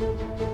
thank 0.00 0.40
you 0.40 0.49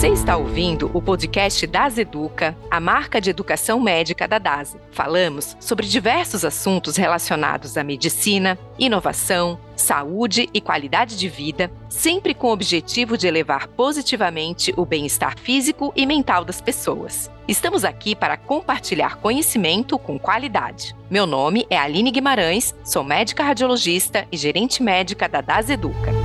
Você 0.00 0.08
está 0.08 0.34
ouvindo 0.34 0.90
o 0.94 1.02
podcast 1.02 1.66
Das 1.66 1.98
Educa, 1.98 2.56
a 2.70 2.80
marca 2.80 3.20
de 3.20 3.28
educação 3.28 3.78
médica 3.78 4.26
da 4.26 4.38
DASE. 4.38 4.78
Falamos 4.90 5.54
sobre 5.60 5.86
diversos 5.86 6.42
assuntos 6.42 6.96
relacionados 6.96 7.76
à 7.76 7.84
medicina, 7.84 8.58
inovação, 8.78 9.60
saúde 9.76 10.48
e 10.54 10.60
qualidade 10.62 11.18
de 11.18 11.28
vida, 11.28 11.70
sempre 11.90 12.32
com 12.32 12.46
o 12.46 12.52
objetivo 12.52 13.18
de 13.18 13.26
elevar 13.26 13.68
positivamente 13.68 14.72
o 14.74 14.86
bem-estar 14.86 15.38
físico 15.38 15.92
e 15.94 16.06
mental 16.06 16.46
das 16.46 16.62
pessoas. 16.62 17.30
Estamos 17.46 17.84
aqui 17.84 18.16
para 18.16 18.38
compartilhar 18.38 19.16
conhecimento 19.16 19.98
com 19.98 20.18
qualidade. 20.18 20.96
Meu 21.10 21.26
nome 21.26 21.66
é 21.68 21.76
Aline 21.76 22.10
Guimarães, 22.10 22.74
sou 22.82 23.04
médica 23.04 23.44
radiologista 23.44 24.26
e 24.32 24.36
gerente 24.38 24.82
médica 24.82 25.28
da 25.28 25.42
DAS 25.42 25.68
Educa. 25.68 26.19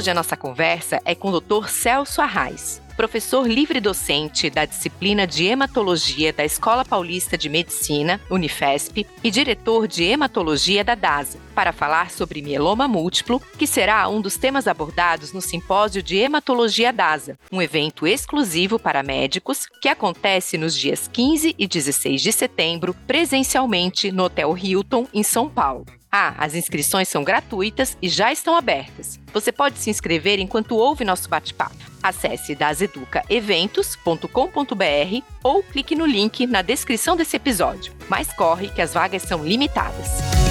Hoje 0.00 0.10
a 0.10 0.14
nossa 0.14 0.34
conversa 0.34 0.98
é 1.04 1.14
com 1.14 1.28
o 1.28 1.38
Dr. 1.38 1.68
Celso 1.68 2.22
Arraes, 2.22 2.80
professor 2.96 3.46
livre-docente 3.46 4.48
da 4.48 4.64
disciplina 4.64 5.26
de 5.26 5.44
hematologia 5.44 6.32
da 6.32 6.42
Escola 6.42 6.86
Paulista 6.86 7.36
de 7.36 7.50
Medicina, 7.50 8.18
Unifesp, 8.30 9.06
e 9.22 9.30
diretor 9.30 9.86
de 9.86 10.04
hematologia 10.04 10.82
da 10.82 10.94
DASA, 10.94 11.38
para 11.54 11.70
falar 11.70 12.10
sobre 12.10 12.40
mieloma 12.40 12.88
múltiplo, 12.88 13.42
que 13.58 13.66
será 13.66 14.08
um 14.08 14.22
dos 14.22 14.38
temas 14.38 14.66
abordados 14.66 15.34
no 15.34 15.42
simpósio 15.42 16.02
de 16.02 16.16
hematologia 16.16 16.94
DASA, 16.94 17.38
um 17.52 17.60
evento 17.60 18.06
exclusivo 18.06 18.78
para 18.78 19.02
médicos 19.02 19.66
que 19.82 19.88
acontece 19.90 20.56
nos 20.56 20.74
dias 20.74 21.10
15 21.12 21.54
e 21.58 21.66
16 21.68 22.22
de 22.22 22.32
setembro, 22.32 22.96
presencialmente 23.06 24.10
no 24.10 24.24
Hotel 24.24 24.56
Hilton, 24.56 25.06
em 25.12 25.22
São 25.22 25.46
Paulo. 25.46 25.84
Ah, 26.12 26.34
as 26.38 26.54
inscrições 26.54 27.08
são 27.08 27.22
gratuitas 27.22 27.96
e 28.02 28.08
já 28.08 28.32
estão 28.32 28.56
abertas. 28.56 29.20
Você 29.32 29.52
pode 29.52 29.78
se 29.78 29.90
inscrever 29.90 30.40
enquanto 30.40 30.76
ouve 30.76 31.04
nosso 31.04 31.28
bate-papo. 31.28 31.76
Acesse 32.02 32.54
daseducaeventos.com.br 32.54 35.24
ou 35.44 35.62
clique 35.62 35.94
no 35.94 36.06
link 36.06 36.46
na 36.46 36.62
descrição 36.62 37.16
desse 37.16 37.36
episódio. 37.36 37.92
Mas 38.08 38.32
corre 38.32 38.70
que 38.70 38.82
as 38.82 38.92
vagas 38.92 39.22
são 39.22 39.44
limitadas. 39.44 40.49